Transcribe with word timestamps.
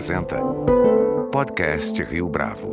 apresenta 0.00 0.40
Podcast 1.30 2.02
Rio 2.02 2.26
Bravo. 2.26 2.72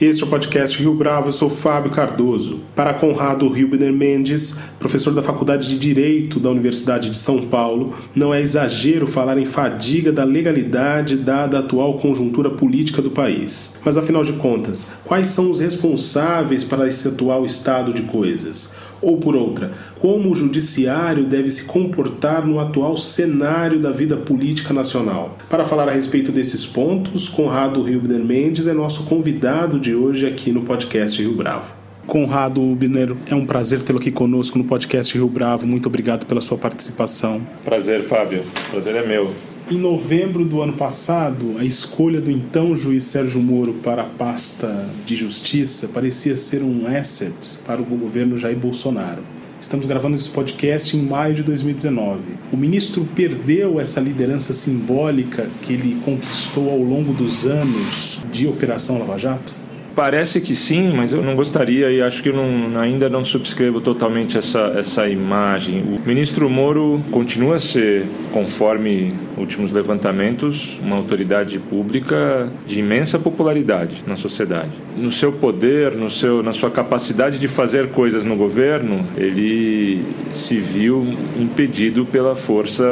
Este 0.00 0.22
é 0.22 0.26
o 0.26 0.30
podcast 0.30 0.78
Rio 0.78 0.94
Bravo, 0.94 1.28
eu 1.28 1.32
sou 1.32 1.50
Fábio 1.50 1.90
Cardoso. 1.90 2.60
Para 2.76 2.94
Conrado 2.94 3.48
Ribner 3.48 3.92
Mendes, 3.92 4.60
professor 4.78 5.12
da 5.12 5.22
Faculdade 5.22 5.68
de 5.68 5.76
Direito 5.76 6.38
da 6.38 6.50
Universidade 6.50 7.10
de 7.10 7.18
São 7.18 7.48
Paulo, 7.48 7.94
não 8.14 8.32
é 8.32 8.40
exagero 8.40 9.08
falar 9.08 9.38
em 9.38 9.46
fadiga 9.46 10.12
da 10.12 10.22
legalidade 10.22 11.16
dada 11.16 11.56
a 11.56 11.60
atual 11.60 11.98
conjuntura 11.98 12.50
política 12.50 13.02
do 13.02 13.10
país. 13.10 13.76
Mas 13.84 13.96
afinal 13.96 14.22
de 14.22 14.34
contas, 14.34 14.98
quais 15.04 15.28
são 15.28 15.50
os 15.50 15.58
responsáveis 15.58 16.62
para 16.62 16.86
esse 16.86 17.08
atual 17.08 17.44
estado 17.44 17.92
de 17.92 18.02
coisas? 18.02 18.72
Ou 19.04 19.18
por 19.18 19.36
outra, 19.36 19.70
como 20.00 20.30
o 20.30 20.34
judiciário 20.34 21.26
deve 21.26 21.52
se 21.52 21.66
comportar 21.66 22.46
no 22.46 22.58
atual 22.58 22.96
cenário 22.96 23.78
da 23.78 23.90
vida 23.90 24.16
política 24.16 24.72
nacional? 24.72 25.36
Para 25.50 25.66
falar 25.66 25.90
a 25.90 25.92
respeito 25.92 26.32
desses 26.32 26.64
pontos, 26.64 27.28
Conrado 27.28 27.82
Ribner 27.82 28.24
Mendes 28.24 28.66
é 28.66 28.72
nosso 28.72 29.04
convidado 29.04 29.78
de 29.78 29.94
hoje 29.94 30.26
aqui 30.26 30.50
no 30.50 30.62
podcast 30.62 31.22
Rio 31.22 31.34
Bravo. 31.34 31.74
Conrado 32.06 32.62
Ubner, 32.62 33.14
é 33.26 33.34
um 33.34 33.44
prazer 33.44 33.82
tê-lo 33.82 33.98
aqui 33.98 34.10
conosco 34.10 34.56
no 34.56 34.64
podcast 34.64 35.12
Rio 35.12 35.28
Bravo. 35.28 35.66
Muito 35.66 35.86
obrigado 35.86 36.24
pela 36.24 36.40
sua 36.40 36.56
participação. 36.56 37.42
Prazer, 37.62 38.02
Fábio. 38.04 38.42
Prazer 38.70 38.96
é 38.96 39.06
meu. 39.06 39.30
Em 39.70 39.78
novembro 39.78 40.44
do 40.44 40.60
ano 40.60 40.74
passado, 40.74 41.56
a 41.58 41.64
escolha 41.64 42.20
do 42.20 42.30
então 42.30 42.76
juiz 42.76 43.04
Sérgio 43.04 43.40
Moro 43.40 43.72
para 43.82 44.02
a 44.02 44.04
pasta 44.04 44.86
de 45.06 45.16
justiça 45.16 45.88
parecia 45.88 46.36
ser 46.36 46.62
um 46.62 46.86
asset 46.86 47.34
para 47.64 47.80
o 47.80 47.84
governo 47.84 48.36
Jair 48.36 48.58
Bolsonaro. 48.58 49.22
Estamos 49.58 49.86
gravando 49.86 50.16
esse 50.16 50.28
podcast 50.28 50.94
em 50.94 51.00
maio 51.00 51.36
de 51.36 51.42
2019. 51.42 52.20
O 52.52 52.58
ministro 52.58 53.08
perdeu 53.16 53.80
essa 53.80 54.02
liderança 54.02 54.52
simbólica 54.52 55.48
que 55.62 55.72
ele 55.72 55.98
conquistou 56.04 56.68
ao 56.68 56.80
longo 56.80 57.14
dos 57.14 57.46
anos 57.46 58.20
de 58.30 58.46
Operação 58.46 58.98
Lava 58.98 59.16
Jato? 59.16 59.63
Parece 59.94 60.40
que 60.40 60.56
sim, 60.56 60.92
mas 60.92 61.12
eu 61.12 61.22
não 61.22 61.36
gostaria 61.36 61.90
e 61.90 62.02
acho 62.02 62.20
que 62.22 62.32
não, 62.32 62.78
ainda 62.80 63.08
não 63.08 63.22
subscrevo 63.22 63.80
totalmente 63.80 64.36
essa, 64.36 64.72
essa 64.76 65.08
imagem. 65.08 65.82
O 65.82 66.06
ministro 66.06 66.50
Moro 66.50 67.00
continua 67.12 67.56
a 67.56 67.60
ser, 67.60 68.06
conforme 68.32 69.14
últimos 69.36 69.72
levantamentos, 69.72 70.78
uma 70.82 70.96
autoridade 70.96 71.58
pública 71.58 72.50
de 72.66 72.80
imensa 72.80 73.18
popularidade 73.18 74.02
na 74.06 74.16
sociedade. 74.16 74.70
No 74.96 75.10
seu 75.10 75.32
poder, 75.32 75.92
no 75.92 76.10
seu, 76.10 76.42
na 76.42 76.52
sua 76.52 76.70
capacidade 76.70 77.38
de 77.38 77.46
fazer 77.46 77.90
coisas 77.90 78.24
no 78.24 78.36
governo, 78.36 79.06
ele 79.16 80.04
se 80.32 80.58
viu 80.58 81.06
impedido 81.38 82.04
pela 82.04 82.34
força 82.34 82.84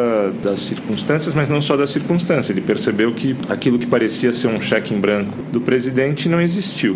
das 0.42 0.60
circunstâncias, 0.60 1.34
mas 1.34 1.48
não 1.48 1.60
só 1.60 1.76
das 1.76 1.90
circunstâncias. 1.90 2.50
Ele 2.50 2.60
percebeu 2.60 3.12
que 3.12 3.36
aquilo 3.48 3.78
que 3.78 3.86
parecia 3.86 4.32
ser 4.32 4.48
um 4.48 4.60
cheque 4.60 4.94
em 4.94 5.00
branco 5.00 5.36
do 5.52 5.60
presidente 5.60 6.28
não 6.28 6.40
existiu 6.40 6.91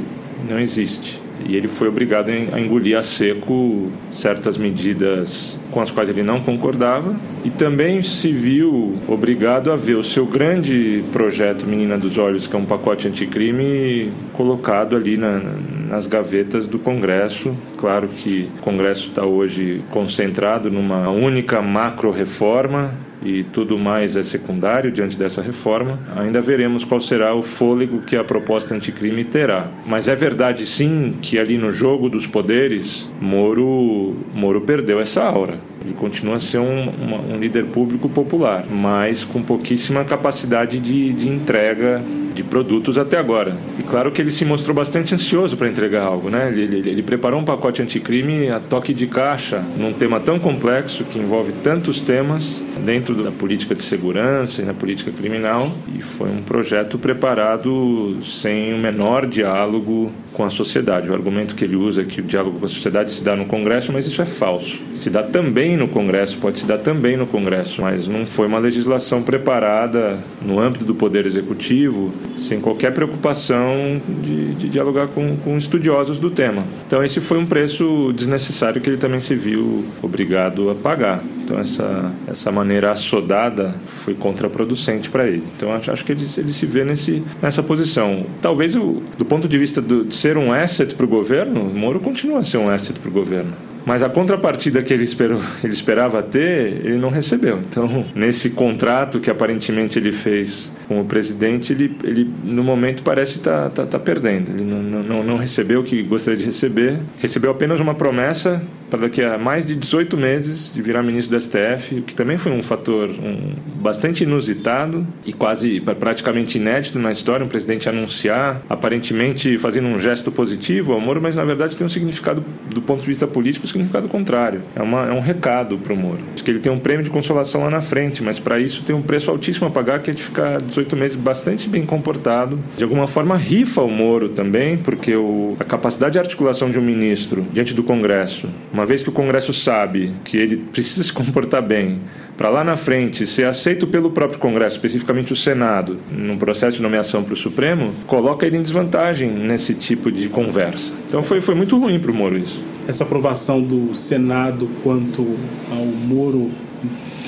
não 0.49 0.59
existe. 0.59 1.21
E 1.45 1.55
ele 1.55 1.69
foi 1.69 1.89
obrigado 1.89 2.31
a 2.31 2.61
engolir 2.61 2.97
a 2.97 3.03
seco 3.03 3.91
certas 4.11 4.57
medidas 4.57 5.57
com 5.71 5.81
as 5.81 5.91
quais 5.91 6.09
ele 6.09 6.23
não 6.23 6.41
concordava 6.41 7.15
e 7.45 7.51
também 7.51 8.01
se 8.01 8.33
viu 8.33 8.99
obrigado 9.07 9.71
a 9.71 9.77
ver 9.77 9.97
o 9.97 10.03
seu 10.03 10.25
grande 10.25 11.05
projeto 11.13 11.67
Menina 11.67 11.99
dos 11.99 12.17
Olhos, 12.17 12.47
que 12.47 12.57
é 12.57 12.59
um 12.59 12.65
pacote 12.65 13.07
anticrime, 13.07 14.11
colocado 14.33 14.97
ali 14.97 15.17
na, 15.17 15.41
nas 15.89 16.07
gavetas 16.07 16.67
do 16.67 16.79
Congresso. 16.79 17.55
Claro 17.77 18.09
que 18.09 18.49
o 18.59 18.63
Congresso 18.63 19.09
está 19.09 19.25
hoje 19.25 19.83
concentrado 19.91 20.71
numa 20.71 21.11
única 21.11 21.61
macro-reforma 21.61 22.95
e 23.23 23.43
tudo 23.45 23.79
mais 23.79 24.17
é 24.17 24.23
secundário 24.23 24.91
diante 24.91 25.19
dessa 25.19 25.43
reforma. 25.43 25.99
Ainda 26.17 26.41
veremos 26.41 26.85
qual 26.85 27.01
será 27.01 27.35
o 27.35 27.43
fôlego 27.43 28.01
que 28.01 28.17
a 28.17 28.25
proposta 28.25 28.75
anticrime 28.75 29.25
terá. 29.25 29.69
Mas 29.87 30.09
é 30.09 30.15
verdade 30.15 30.67
sim 30.67 31.15
que 31.21 31.39
ali 31.39 31.59
no 31.59 31.73
jogo 31.73 32.09
dos 32.09 32.27
poderes, 32.27 33.09
Moro, 33.21 34.17
Moro 34.35 34.61
perdeu 34.61 35.01
essa 35.01 35.23
aura. 35.23 35.59
Ele 35.87 35.95
continua 35.95 36.37
a 36.37 36.41
ser 36.41 36.59
um, 36.59 36.89
uma, 36.91 37.19
um 37.19 37.39
líder 37.39 37.67
público 37.67 38.09
popular, 38.09 38.67
mas 38.69 39.23
com 39.23 39.41
pouquíssima 39.41 40.05
capacidade 40.05 40.81
de, 40.81 41.13
de 41.13 41.29
entrega 41.29 42.03
de 42.35 42.43
produtos 42.43 42.99
até 42.99 43.17
agora. 43.17 43.57
E 43.79 43.83
claro 43.83 44.13
que 44.13 44.21
ele 44.21 44.31
se 44.31 44.45
mostrou 44.45 44.75
bastante 44.75 45.15
ansioso 45.15 45.57
para 45.57 45.69
entregar 45.69 46.03
algo, 46.03 46.29
né? 46.29 46.49
Ele, 46.49 46.63
ele, 46.63 46.91
ele, 46.91 47.03
preparou 47.03 47.41
um 47.41 47.45
pacote 47.45 47.81
anticrime 47.81 48.51
a 48.51 48.61
toque 48.61 48.93
de 48.93 49.07
caixa, 49.07 49.65
num 49.79 49.93
tema 49.93 50.21
tão 50.21 50.39
complexo 50.39 51.05
que 51.05 51.19
envolve 51.19 51.53
tantos 51.63 52.01
temas 52.01 52.61
dentro 52.85 53.15
da 53.23 53.31
política 53.31 53.75
de 53.75 53.83
segurança 53.83 54.61
e 54.61 54.65
na 54.65 54.75
política 54.75 55.11
criminal, 55.11 55.73
e 55.97 56.03
foi 56.03 56.29
um 56.29 56.43
projeto 56.43 56.99
preparado 56.99 58.19
sem 58.23 58.75
o 58.75 58.79
menor 58.79 59.27
diálogo 59.27 60.13
com 60.33 60.45
a 60.45 60.51
sociedade. 60.51 61.11
O 61.11 61.15
argumento 61.15 61.55
que 61.55 61.65
ele 61.65 61.77
usa 61.77 62.03
é 62.03 62.05
que 62.05 62.21
o 62.21 62.25
diálogo 62.25 62.59
com 62.59 62.67
a 62.67 62.69
sociedade 62.69 63.13
se 63.13 63.25
dá 63.25 63.35
no 63.35 63.47
Congresso, 63.47 63.93
mas 63.93 64.07
isso 64.07 64.21
é 64.21 64.27
falso. 64.27 64.79
Se 64.95 65.09
dá 65.09 65.23
também 65.23 65.76
no 65.77 65.89
Congresso, 65.89 66.39
pode 66.39 66.61
se 66.61 66.67
dar 66.67 66.79
também 66.79 67.17
no 67.17 67.27
Congresso, 67.27 67.83
mas 67.83 68.09
não 68.09 68.27
foi 68.27 68.47
uma 68.47 68.59
legislação 68.59 69.23
preparada 69.23 70.19
no 70.43 70.59
âmbito 70.59 70.85
do 70.85 70.95
Poder 70.95 71.27
Executivo, 71.27 72.13
sem 72.37 72.61
qualquer 72.61 72.93
preocupação 72.93 74.01
de, 74.23 74.55
de 74.55 74.69
dialogar 74.69 75.09
com, 75.09 75.37
com 75.37 75.57
estudiosos 75.57 76.19
do 76.19 76.31
tema. 76.31 76.65
Então, 76.87 77.05
esse 77.05 77.21
foi 77.21 77.39
um 77.39 77.47
preço 77.47 78.13
desnecessário 78.15 78.81
que 78.81 78.89
ele 78.89 78.97
também 78.97 79.21
se 79.21 79.35
viu 79.35 79.85
obrigado 80.03 80.71
a 80.71 80.75
pagar. 80.75 81.23
Então, 81.45 81.59
essa, 81.59 82.13
essa 82.27 82.51
maneira 82.51 82.91
assodada 82.91 83.77
foi 83.85 84.15
contraproducente 84.15 85.09
para 85.09 85.29
ele. 85.29 85.45
Então, 85.57 85.73
acho, 85.73 85.93
acho 85.93 86.05
que 86.05 86.13
ele, 86.13 86.27
ele 86.37 86.53
se 86.53 86.67
vê 86.67 86.85
nesse, 86.85 87.23
nessa 87.41 87.63
posição. 87.63 88.27
Talvez, 88.43 88.75
do 88.75 89.25
ponto 89.29 89.47
de 89.47 89.57
vista 89.57 89.81
do, 89.81 90.05
de 90.05 90.15
ser 90.15 90.37
um 90.37 90.53
asset 90.53 90.95
para 90.95 91.05
o 91.05 91.09
governo, 91.09 91.65
Moro 91.65 92.01
continua 92.01 92.41
a 92.41 92.45
ser 92.45 92.59
um 92.59 92.69
asset 92.69 92.99
para 92.99 93.09
o 93.09 93.13
governo. 93.13 93.53
Mas 93.87 94.03
a 94.03 94.09
contrapartida 94.09 94.83
que 94.83 94.93
ele, 94.93 95.05
esperou, 95.05 95.41
ele 95.63 95.73
esperava 95.73 96.21
ter, 96.21 96.85
ele 96.85 96.97
não 96.97 97.09
recebeu. 97.09 97.61
Então, 97.61 98.05
nesse 98.17 98.51
contrato 98.51 99.21
que 99.21 99.31
aparentemente 99.31 99.97
ele 99.97 100.11
fez 100.11 100.73
com 100.89 101.01
o 101.01 101.05
presidente, 101.05 101.73
ele, 101.73 101.97
ele 102.03 102.29
no 102.43 102.65
momento 102.65 103.05
parece 103.05 103.37
estar 103.37 103.71
tá, 103.71 103.85
tá, 103.85 103.87
tá 103.87 103.99
perdendo. 104.01 104.51
Ele 104.51 104.65
não, 104.65 104.83
não, 104.83 105.23
não 105.23 105.37
recebeu 105.37 105.83
o 105.83 105.85
que 105.85 106.03
gostaria 106.03 106.37
de 106.37 106.47
receber. 106.47 106.99
Recebeu 107.21 107.49
apenas 107.49 107.79
uma 107.79 107.95
promessa 107.95 108.61
para 108.91 109.01
daqui 109.01 109.23
a 109.23 109.39
mais 109.39 109.65
de 109.65 109.75
18 109.75 110.17
meses 110.17 110.73
de 110.73 110.81
virar 110.83 111.03
ministro 111.03 111.37
do 111.37 111.41
STF, 111.41 111.97
o 111.97 112.03
que 112.03 112.15
também 112.15 112.39
foi 112.39 112.53
um 112.53 112.63
fator 112.63 113.11
um, 113.11 113.55
bastante 113.81 114.25
inusitado 114.25 115.07
e 115.25 115.33
quase 115.33 115.81
praticamente 115.81 116.59
inédito 116.59 116.99
na 116.99 117.13
história, 117.13 117.45
um 117.45 117.49
presidente 117.49 117.89
anunciar, 117.89 118.63
aparentemente 118.69 119.59
fazendo 119.59 119.89
um 119.89 119.99
gesto 119.99 120.31
positivo 120.31 120.93
ao 120.93 121.01
Moro, 121.01 121.21
mas 121.21 121.37
na 121.37 121.45
verdade 121.45 121.77
tem 121.77 121.87
um 121.87 121.89
significado, 121.89 122.45
do 122.73 122.83
ponto 122.83 123.01
de 123.01 123.07
vista 123.07 123.27
político, 123.27 123.65
um 123.65 123.69
significado 123.69 124.09
contrário. 124.09 124.63
É, 124.75 124.83
uma, 124.83 125.09
é 125.09 125.13
um 125.13 125.21
recado 125.21 125.79
para 125.79 125.93
o 125.93 125.97
Moro. 125.97 126.21
Acho 126.35 126.45
que 126.45 126.51
ele 126.51 126.61
tem 126.61 126.71
um 126.71 126.79
prêmio 126.79 127.05
de 127.05 127.11
consolação 127.11 127.63
lá 127.63 127.71
na 127.71 127.81
frente, 127.81 128.23
mas 128.23 128.39
para 128.39 128.59
isso 128.59 128.83
tem 128.83 128.95
um 128.95 129.03
preço 129.03 129.31
altíssimo 129.31 129.67
a 129.67 129.71
pagar, 129.71 130.01
que 130.01 130.11
é 130.11 130.15
de 130.15 130.23
ficar 130.23 130.61
18 130.61 130.97
meses 130.97 131.17
bastante 131.17 131.69
bem 131.69 131.85
comportado. 131.85 132.59
De 132.77 132.85
alguma 132.85 133.07
forma, 133.07 133.37
rifa 133.37 133.83
o 133.83 133.91
Moro 133.91 134.29
também, 134.29 134.77
porque 134.77 135.15
o, 135.15 135.57
a 135.59 135.65
capacidade 135.65 136.15
de 136.15 136.19
articulação 136.19 136.71
de 136.71 136.79
um 136.79 136.83
ministro 136.83 137.47
diante 137.53 137.75
do 137.75 137.83
Congresso, 137.83 138.49
uma 138.77 138.85
vez 138.85 139.03
que 139.03 139.09
o 139.09 139.13
Congresso 139.13 139.55
sabe 139.55 140.13
que 140.23 140.37
ele 140.37 140.59
precisa 140.59 141.03
se 141.03 141.11
comportar 141.11 141.63
bem, 141.63 141.99
para 142.37 142.51
lá 142.51 142.63
na 142.63 142.77
frente 142.77 143.27
ser 143.27 143.47
aceito 143.47 143.87
pelo 143.87 144.11
próprio 144.11 144.39
Congresso, 144.39 144.77
especificamente 144.77 145.33
o 145.33 145.37
Senado, 145.37 145.99
num 146.13 146.37
processo 146.37 146.77
de 146.77 146.83
nomeação 146.83 147.25
para 147.25 147.33
o 147.33 147.37
Supremo, 147.37 147.95
coloca 148.07 148.47
ele 148.47 148.59
em 148.59 148.63
desvantagem 148.63 149.31
nesse 149.31 149.73
tipo 149.73 150.13
de 150.13 150.29
conversa. 150.29 150.93
Então 151.07 151.23
foi, 151.23 151.41
foi 151.41 151.55
muito 151.55 151.79
ruim 151.79 151.99
para 151.99 152.11
o 152.11 152.15
Moro 152.15 152.37
isso. 152.37 152.63
Essa 152.87 153.05
aprovação 153.05 153.63
do 153.63 153.95
Senado 153.95 154.69
quanto 154.85 155.27
ao 155.71 155.87
Moro 155.87 156.51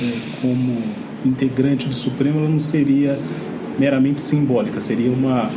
é, 0.03 0.13
como 0.43 0.83
integrante 1.25 1.89
do 1.89 1.95
Supremo 1.95 2.47
não 2.47 2.61
seria 2.61 3.19
meramente 3.79 4.21
simbólica, 4.21 4.83
seria 4.83 5.11
uma, 5.11 5.51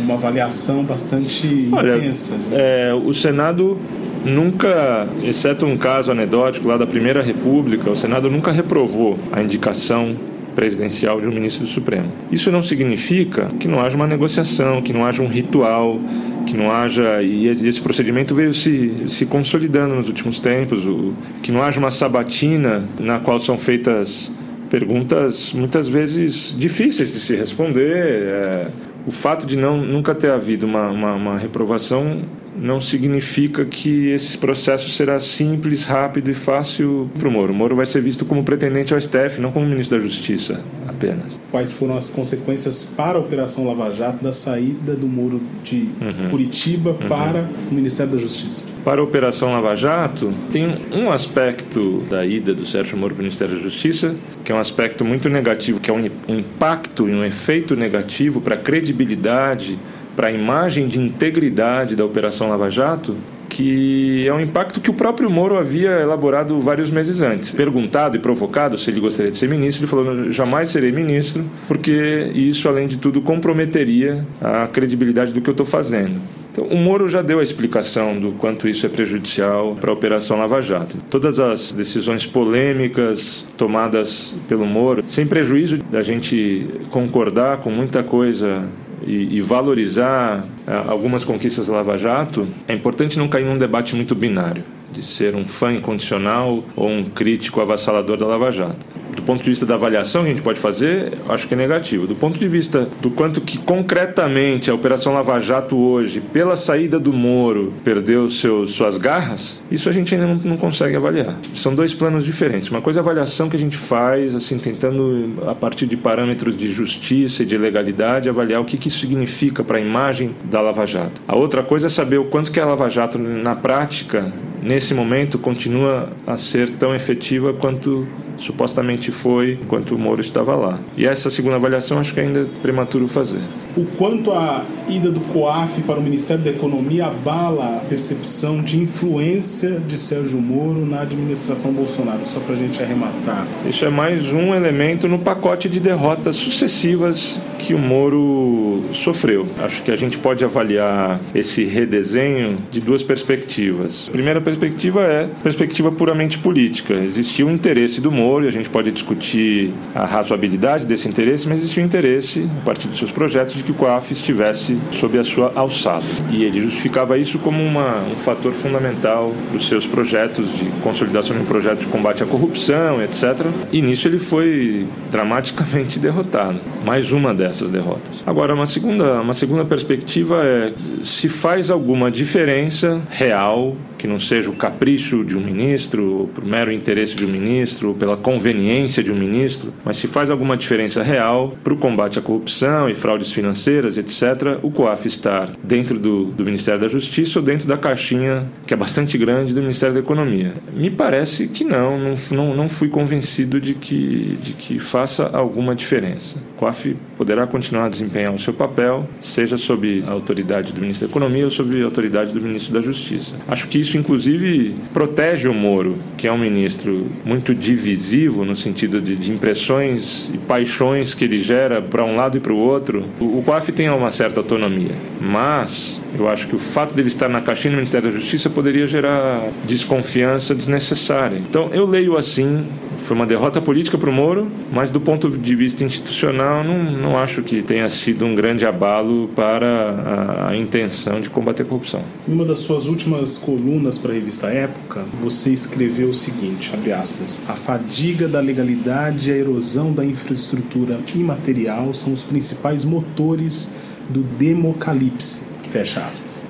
uma 0.00 0.14
avaliação 0.14 0.84
bastante 0.84 1.70
Olha, 1.72 1.96
intensa. 1.96 2.38
É, 2.52 2.94
o 2.94 3.12
Senado 3.12 3.76
nunca, 4.24 5.06
exceto 5.22 5.66
um 5.66 5.76
caso 5.76 6.10
anedótico 6.10 6.68
lá 6.68 6.76
da 6.76 6.86
Primeira 6.86 7.22
República, 7.22 7.90
o 7.90 7.96
Senado 7.96 8.30
nunca 8.30 8.50
reprovou 8.50 9.18
a 9.32 9.42
indicação 9.42 10.16
presidencial 10.54 11.20
de 11.20 11.26
um 11.26 11.32
ministro 11.32 11.64
do 11.64 11.70
Supremo. 11.70 12.10
Isso 12.30 12.50
não 12.50 12.62
significa 12.62 13.48
que 13.58 13.66
não 13.66 13.80
haja 13.80 13.96
uma 13.96 14.06
negociação, 14.06 14.80
que 14.80 14.92
não 14.92 15.04
haja 15.04 15.22
um 15.22 15.26
ritual, 15.26 16.00
que 16.46 16.56
não 16.56 16.70
haja 16.70 17.22
e 17.22 17.48
esse 17.48 17.80
procedimento 17.80 18.34
veio 18.34 18.54
se, 18.54 19.04
se 19.08 19.26
consolidando 19.26 19.94
nos 19.94 20.08
últimos 20.08 20.38
tempos, 20.38 20.86
o, 20.86 21.14
que 21.42 21.50
não 21.50 21.62
haja 21.62 21.78
uma 21.78 21.90
sabatina 21.90 22.88
na 22.98 23.18
qual 23.18 23.38
são 23.38 23.58
feitas 23.58 24.30
perguntas 24.70 25.52
muitas 25.52 25.86
vezes 25.86 26.54
difíceis 26.58 27.12
de 27.12 27.20
se 27.20 27.34
responder. 27.34 27.96
É, 27.96 28.68
o 29.06 29.10
fato 29.10 29.46
de 29.46 29.56
não 29.56 29.76
nunca 29.76 30.14
ter 30.14 30.30
havido 30.30 30.64
uma, 30.64 30.88
uma, 30.88 31.14
uma 31.14 31.38
reprovação 31.38 32.22
não 32.56 32.80
significa 32.80 33.64
que 33.64 34.10
esse 34.10 34.38
processo 34.38 34.90
será 34.90 35.18
simples, 35.18 35.84
rápido 35.84 36.30
e 36.30 36.34
fácil 36.34 37.10
para 37.18 37.28
o 37.28 37.30
Moro. 37.30 37.52
O 37.52 37.56
Moro 37.56 37.76
vai 37.76 37.86
ser 37.86 38.00
visto 38.00 38.24
como 38.24 38.44
pretendente 38.44 38.94
ao 38.94 39.00
STF, 39.00 39.40
não 39.40 39.50
como 39.50 39.66
ministro 39.66 39.98
da 39.98 40.02
Justiça 40.02 40.62
apenas. 40.86 41.38
Quais 41.50 41.72
foram 41.72 41.96
as 41.96 42.10
consequências 42.10 42.84
para 42.84 43.18
a 43.18 43.20
Operação 43.20 43.66
Lava 43.66 43.92
Jato 43.92 44.22
da 44.22 44.32
saída 44.32 44.94
do 44.94 45.06
Moro 45.06 45.40
de 45.62 45.88
uhum. 46.00 46.30
Curitiba 46.30 46.90
uhum. 46.90 47.08
para 47.08 47.48
o 47.70 47.74
Ministério 47.74 48.12
da 48.12 48.18
Justiça? 48.18 48.62
Para 48.84 49.00
a 49.00 49.04
Operação 49.04 49.52
Lava 49.52 49.74
Jato, 49.74 50.32
tem 50.52 50.78
um 50.92 51.10
aspecto 51.10 52.04
da 52.08 52.24
ida 52.24 52.54
do 52.54 52.64
Sérgio 52.64 52.96
Moro 52.96 53.14
para 53.14 53.22
o 53.22 53.24
Ministério 53.24 53.56
da 53.56 53.62
Justiça, 53.62 54.14
que 54.44 54.52
é 54.52 54.54
um 54.54 54.58
aspecto 54.58 55.04
muito 55.04 55.28
negativo, 55.28 55.80
que 55.80 55.90
é 55.90 55.94
um 55.94 56.04
impacto 56.28 57.08
e 57.08 57.14
um 57.14 57.24
efeito 57.24 57.74
negativo 57.74 58.40
para 58.40 58.54
a 58.54 58.58
credibilidade 58.58 59.78
para 60.14 60.28
a 60.28 60.32
imagem 60.32 60.88
de 60.88 60.98
integridade 60.98 61.96
da 61.96 62.04
Operação 62.04 62.48
Lava 62.48 62.70
Jato, 62.70 63.16
que 63.54 64.26
é 64.26 64.34
um 64.34 64.40
impacto 64.40 64.80
que 64.80 64.90
o 64.90 64.94
próprio 64.94 65.30
Moro 65.30 65.56
havia 65.56 66.00
elaborado 66.00 66.58
vários 66.60 66.90
meses 66.90 67.20
antes. 67.20 67.52
Perguntado 67.52 68.16
e 68.16 68.18
provocado 68.18 68.76
se 68.76 68.90
ele 68.90 68.98
gostaria 68.98 69.30
de 69.30 69.38
ser 69.38 69.48
ministro, 69.48 69.84
ele 69.84 69.90
falou: 69.90 70.32
jamais 70.32 70.70
serei 70.70 70.90
ministro, 70.90 71.44
porque 71.68 72.32
isso, 72.34 72.68
além 72.68 72.88
de 72.88 72.96
tudo, 72.96 73.22
comprometeria 73.22 74.26
a 74.40 74.66
credibilidade 74.66 75.32
do 75.32 75.40
que 75.40 75.48
eu 75.48 75.52
estou 75.52 75.66
fazendo. 75.66 76.20
Então, 76.50 76.66
o 76.66 76.76
Moro 76.76 77.08
já 77.08 77.20
deu 77.20 77.40
a 77.40 77.42
explicação 77.42 78.18
do 78.18 78.30
quanto 78.32 78.68
isso 78.68 78.86
é 78.86 78.88
prejudicial 78.88 79.76
para 79.80 79.90
a 79.90 79.92
Operação 79.94 80.38
Lava 80.38 80.60
Jato. 80.60 80.96
Todas 81.10 81.40
as 81.40 81.72
decisões 81.72 82.24
polêmicas 82.26 83.44
tomadas 83.58 84.34
pelo 84.48 84.64
Moro, 84.64 85.02
sem 85.06 85.26
prejuízo 85.26 85.78
da 85.90 86.00
gente 86.00 86.68
concordar 86.90 87.56
com 87.58 87.70
muita 87.70 88.04
coisa 88.04 88.68
e, 89.06 89.36
e 89.36 89.40
valorizar 89.40 90.44
é, 90.66 90.74
algumas 90.88 91.24
conquistas 91.24 91.68
da 91.68 91.74
Lava 91.74 91.96
Jato, 91.96 92.46
é 92.66 92.74
importante 92.74 93.18
não 93.18 93.28
cair 93.28 93.44
num 93.44 93.58
debate 93.58 93.94
muito 93.94 94.14
binário, 94.14 94.64
de 94.92 95.04
ser 95.04 95.34
um 95.34 95.46
fã 95.46 95.72
incondicional 95.72 96.64
ou 96.74 96.88
um 96.88 97.04
crítico 97.04 97.60
avassalador 97.60 98.16
da 98.16 98.26
Lava 98.26 98.50
Jato 98.50 99.03
do 99.14 99.22
ponto 99.22 99.42
de 99.42 99.50
vista 99.50 99.64
da 99.64 99.74
avaliação 99.74 100.22
que 100.22 100.28
a 100.28 100.34
gente 100.34 100.42
pode 100.42 100.60
fazer, 100.60 101.12
acho 101.28 101.46
que 101.46 101.54
é 101.54 101.56
negativo. 101.56 102.06
Do 102.06 102.14
ponto 102.14 102.38
de 102.38 102.48
vista 102.48 102.88
do 103.00 103.10
quanto 103.10 103.40
que 103.40 103.58
concretamente 103.58 104.70
a 104.70 104.74
Operação 104.74 105.12
Lava 105.12 105.38
Jato 105.38 105.76
hoje, 105.76 106.20
pela 106.20 106.56
saída 106.56 106.98
do 106.98 107.12
Moro, 107.12 107.72
perdeu 107.84 108.28
seus, 108.28 108.72
suas 108.72 108.98
garras, 108.98 109.62
isso 109.70 109.88
a 109.88 109.92
gente 109.92 110.14
ainda 110.14 110.26
não, 110.26 110.36
não 110.36 110.56
consegue 110.56 110.96
avaliar. 110.96 111.36
São 111.54 111.74
dois 111.74 111.94
planos 111.94 112.24
diferentes. 112.24 112.70
Uma 112.70 112.80
coisa 112.80 112.98
é 112.98 113.00
a 113.00 113.04
avaliação 113.04 113.48
que 113.48 113.56
a 113.56 113.58
gente 113.58 113.76
faz, 113.76 114.34
assim, 114.34 114.58
tentando, 114.58 115.42
a 115.46 115.54
partir 115.54 115.86
de 115.86 115.96
parâmetros 115.96 116.56
de 116.56 116.68
justiça 116.68 117.42
e 117.42 117.46
de 117.46 117.56
legalidade, 117.56 118.28
avaliar 118.28 118.60
o 118.60 118.64
que, 118.64 118.76
que 118.76 118.88
isso 118.88 119.00
significa 119.00 119.62
para 119.62 119.78
a 119.78 119.80
imagem 119.80 120.34
da 120.44 120.60
Lava 120.60 120.86
Jato. 120.86 121.20
A 121.26 121.36
outra 121.36 121.62
coisa 121.62 121.86
é 121.86 121.90
saber 121.90 122.18
o 122.18 122.24
quanto 122.24 122.50
que 122.50 122.60
a 122.60 122.66
Lava 122.66 122.88
Jato, 122.88 123.18
na 123.18 123.54
prática, 123.54 124.32
nesse 124.62 124.94
momento, 124.94 125.38
continua 125.38 126.10
a 126.26 126.36
ser 126.36 126.70
tão 126.70 126.94
efetiva 126.94 127.52
quanto 127.52 128.06
supostamente 128.38 129.10
foi 129.12 129.58
enquanto 129.62 129.94
o 129.94 129.98
Moro 129.98 130.20
estava 130.20 130.54
lá. 130.54 130.78
E 130.96 131.06
essa 131.06 131.30
segunda 131.30 131.56
avaliação 131.56 131.98
acho 131.98 132.14
que 132.14 132.20
ainda 132.20 132.40
é 132.40 132.46
prematuro 132.62 133.08
fazer. 133.08 133.40
O 133.76 133.84
quanto 133.98 134.30
a 134.30 134.64
ida 134.88 135.10
do 135.10 135.20
COAF 135.20 135.82
para 135.82 135.98
o 135.98 136.02
Ministério 136.02 136.44
da 136.44 136.50
Economia 136.50 137.06
abala 137.06 137.78
a 137.78 137.80
percepção 137.80 138.62
de 138.62 138.78
influência 138.78 139.80
de 139.80 139.96
Sérgio 139.96 140.40
Moro 140.40 140.86
na 140.86 141.00
administração 141.00 141.72
Bolsonaro, 141.72 142.20
só 142.24 142.38
para 142.38 142.54
a 142.54 142.56
gente 142.56 142.80
arrematar. 142.80 143.46
Isso 143.68 143.84
é 143.84 143.90
mais 143.90 144.32
um 144.32 144.54
elemento 144.54 145.08
no 145.08 145.18
pacote 145.18 145.68
de 145.68 145.80
derrotas 145.80 146.36
sucessivas 146.36 147.38
que 147.58 147.74
o 147.74 147.78
Moro 147.78 148.84
sofreu. 148.92 149.48
Acho 149.58 149.82
que 149.82 149.90
a 149.90 149.96
gente 149.96 150.18
pode 150.18 150.44
avaliar 150.44 151.18
esse 151.34 151.64
redesenho 151.64 152.58
de 152.70 152.80
duas 152.80 153.02
perspectivas. 153.02 154.06
A 154.08 154.12
primeira 154.12 154.40
perspectiva 154.40 155.02
é 155.02 155.28
perspectiva 155.42 155.90
puramente 155.90 156.38
política. 156.38 156.94
Existiu 156.94 157.48
um 157.48 157.50
interesse 157.50 158.00
do 158.00 158.12
Moro 158.12 158.23
Moro 158.24 158.46
e 158.46 158.48
a 158.48 158.50
gente 158.50 158.70
pode 158.70 158.90
discutir 158.90 159.70
a 159.94 160.06
razoabilidade 160.06 160.86
desse 160.86 161.06
interesse, 161.06 161.46
mas 161.46 161.58
existe 161.58 161.78
um 161.78 161.84
interesse, 161.84 162.48
a 162.62 162.64
partir 162.64 162.88
de 162.88 162.96
seus 162.96 163.12
projetos, 163.12 163.54
de 163.54 163.62
que 163.62 163.70
o 163.70 163.74
COAF 163.74 164.12
estivesse 164.12 164.78
sob 164.90 165.18
a 165.18 165.24
sua 165.24 165.52
alçada. 165.54 166.04
E 166.30 166.42
ele 166.42 166.58
justificava 166.58 167.18
isso 167.18 167.38
como 167.38 167.62
uma, 167.62 167.98
um 168.10 168.16
fator 168.16 168.52
fundamental 168.54 169.34
para 169.48 169.58
os 169.58 169.68
seus 169.68 169.86
projetos 169.86 170.48
de 170.56 170.64
consolidação 170.82 171.36
de 171.36 171.42
um 171.42 171.44
projeto 171.44 171.80
de 171.80 171.86
combate 171.86 172.22
à 172.22 172.26
corrupção, 172.26 173.02
etc. 173.02 173.46
E 173.70 173.82
nisso 173.82 174.08
ele 174.08 174.18
foi 174.18 174.86
dramaticamente 175.12 175.98
derrotado. 176.00 176.58
Mais 176.82 177.12
uma 177.12 177.34
dessas 177.34 177.68
derrotas. 177.68 178.22
Agora, 178.26 178.54
uma 178.54 178.66
segunda, 178.66 179.20
uma 179.20 179.34
segunda 179.34 179.66
perspectiva 179.66 180.42
é 180.44 180.72
se 181.02 181.28
faz 181.28 181.70
alguma 181.70 182.10
diferença 182.10 183.02
real 183.10 183.76
que 184.04 184.08
não 184.08 184.18
seja 184.18 184.50
o 184.50 184.54
capricho 184.54 185.24
de 185.24 185.34
um 185.34 185.40
ministro, 185.40 186.28
o 186.36 186.46
mero 186.46 186.70
interesse 186.70 187.14
de 187.14 187.24
um 187.24 187.28
ministro, 187.28 187.94
pela 187.94 188.18
conveniência 188.18 189.02
de 189.02 189.10
um 189.10 189.14
ministro, 189.14 189.72
mas 189.82 189.96
se 189.96 190.06
faz 190.06 190.30
alguma 190.30 190.58
diferença 190.58 191.02
real 191.02 191.56
para 191.64 191.72
o 191.72 191.78
combate 191.78 192.18
à 192.18 192.22
corrupção 192.22 192.86
e 192.86 192.94
fraudes 192.94 193.32
financeiras, 193.32 193.96
etc., 193.96 194.58
o 194.62 194.70
COAF 194.70 195.08
estar 195.08 195.52
dentro 195.62 195.98
do, 195.98 196.26
do 196.26 196.44
Ministério 196.44 196.82
da 196.82 196.88
Justiça 196.88 197.38
ou 197.38 197.42
dentro 197.42 197.66
da 197.66 197.78
caixinha, 197.78 198.46
que 198.66 198.74
é 198.74 198.76
bastante 198.76 199.16
grande, 199.16 199.54
do 199.54 199.62
Ministério 199.62 199.94
da 199.94 200.00
Economia. 200.00 200.52
Me 200.74 200.90
parece 200.90 201.48
que 201.48 201.64
não, 201.64 201.98
não, 201.98 202.14
não, 202.30 202.54
não 202.54 202.68
fui 202.68 202.90
convencido 202.90 203.58
de 203.58 203.72
que, 203.72 204.36
de 204.42 204.52
que 204.52 204.78
faça 204.78 205.30
alguma 205.32 205.74
diferença. 205.74 206.36
O 206.56 206.58
COAF 206.58 206.94
poderá 207.16 207.46
continuar 207.46 207.86
a 207.86 207.88
desempenhar 207.88 208.34
o 208.34 208.38
seu 208.38 208.52
papel, 208.52 209.08
seja 209.18 209.56
sob 209.56 210.02
a 210.06 210.10
autoridade 210.10 210.74
do 210.74 210.80
Ministro 210.82 211.06
da 211.06 211.10
Economia 211.10 211.46
ou 211.46 211.50
sob 211.50 211.80
a 211.80 211.86
autoridade 211.86 212.34
do 212.34 212.40
Ministro 212.42 212.74
da 212.74 212.82
Justiça. 212.82 213.34
Acho 213.48 213.66
que 213.66 213.78
isso 213.78 213.93
isso, 213.94 213.98
inclusive, 213.98 214.74
protege 214.92 215.48
o 215.48 215.54
Moro, 215.54 215.96
que 216.16 216.26
é 216.26 216.32
um 216.32 216.38
ministro 216.38 217.06
muito 217.24 217.54
divisivo 217.54 218.44
no 218.44 218.56
sentido 218.56 219.00
de, 219.00 219.14
de 219.14 219.30
impressões 219.30 220.28
e 220.32 220.38
paixões 220.38 221.14
que 221.14 221.24
ele 221.24 221.40
gera 221.40 221.80
para 221.80 222.04
um 222.04 222.16
lado 222.16 222.36
e 222.36 222.40
para 222.40 222.52
o 222.52 222.56
outro. 222.56 223.04
O, 223.20 223.38
o 223.38 223.42
COAF 223.42 223.70
tem 223.70 223.88
uma 223.88 224.10
certa 224.10 224.40
autonomia, 224.40 224.92
mas 225.20 226.00
eu 226.18 226.28
acho 226.28 226.48
que 226.48 226.56
o 226.56 226.58
fato 226.58 226.94
dele 226.94 227.08
estar 227.08 227.28
na 227.28 227.40
caixinha 227.40 227.72
do 227.72 227.76
Ministério 227.76 228.10
da 228.10 228.18
Justiça 228.18 228.50
poderia 228.50 228.86
gerar 228.86 229.48
desconfiança 229.64 230.54
desnecessária. 230.54 231.36
Então, 231.36 231.70
eu 231.72 231.86
leio 231.86 232.16
assim 232.16 232.64
foi 233.04 233.14
uma 233.14 233.26
derrota 233.26 233.60
política 233.60 233.98
para 233.98 234.08
o 234.08 234.12
Moro, 234.12 234.50
mas 234.72 234.90
do 234.90 234.98
ponto 234.98 235.28
de 235.30 235.54
vista 235.54 235.84
institucional, 235.84 236.64
não, 236.64 236.82
não 236.90 237.18
acho 237.18 237.42
que 237.42 237.62
tenha 237.62 237.88
sido 237.90 238.24
um 238.24 238.34
grande 238.34 238.64
abalo 238.64 239.28
para 239.36 239.66
a, 239.66 240.48
a 240.48 240.56
intenção 240.56 241.20
de 241.20 241.28
combater 241.28 241.62
a 241.62 241.66
corrupção. 241.66 242.02
Em 242.26 242.32
uma 242.32 242.46
das 242.46 242.60
suas 242.60 242.86
últimas 242.86 243.36
colunas 243.36 243.98
para 243.98 244.12
a 244.12 244.14
revista 244.14 244.48
Época, 244.48 245.04
você 245.20 245.50
escreveu 245.50 246.08
o 246.08 246.14
seguinte, 246.14 246.70
abre 246.72 246.92
aspas, 246.92 247.42
a 247.46 247.52
fadiga 247.52 248.26
da 248.26 248.40
legalidade 248.40 249.28
e 249.28 249.32
a 249.32 249.36
erosão 249.36 249.92
da 249.92 250.04
infraestrutura 250.04 250.98
imaterial 251.14 251.92
são 251.92 252.12
os 252.12 252.22
principais 252.22 252.84
motores 252.84 253.74
do 254.08 254.22
democalipse, 254.22 255.48
fecha 255.70 256.00
aspas 256.00 256.43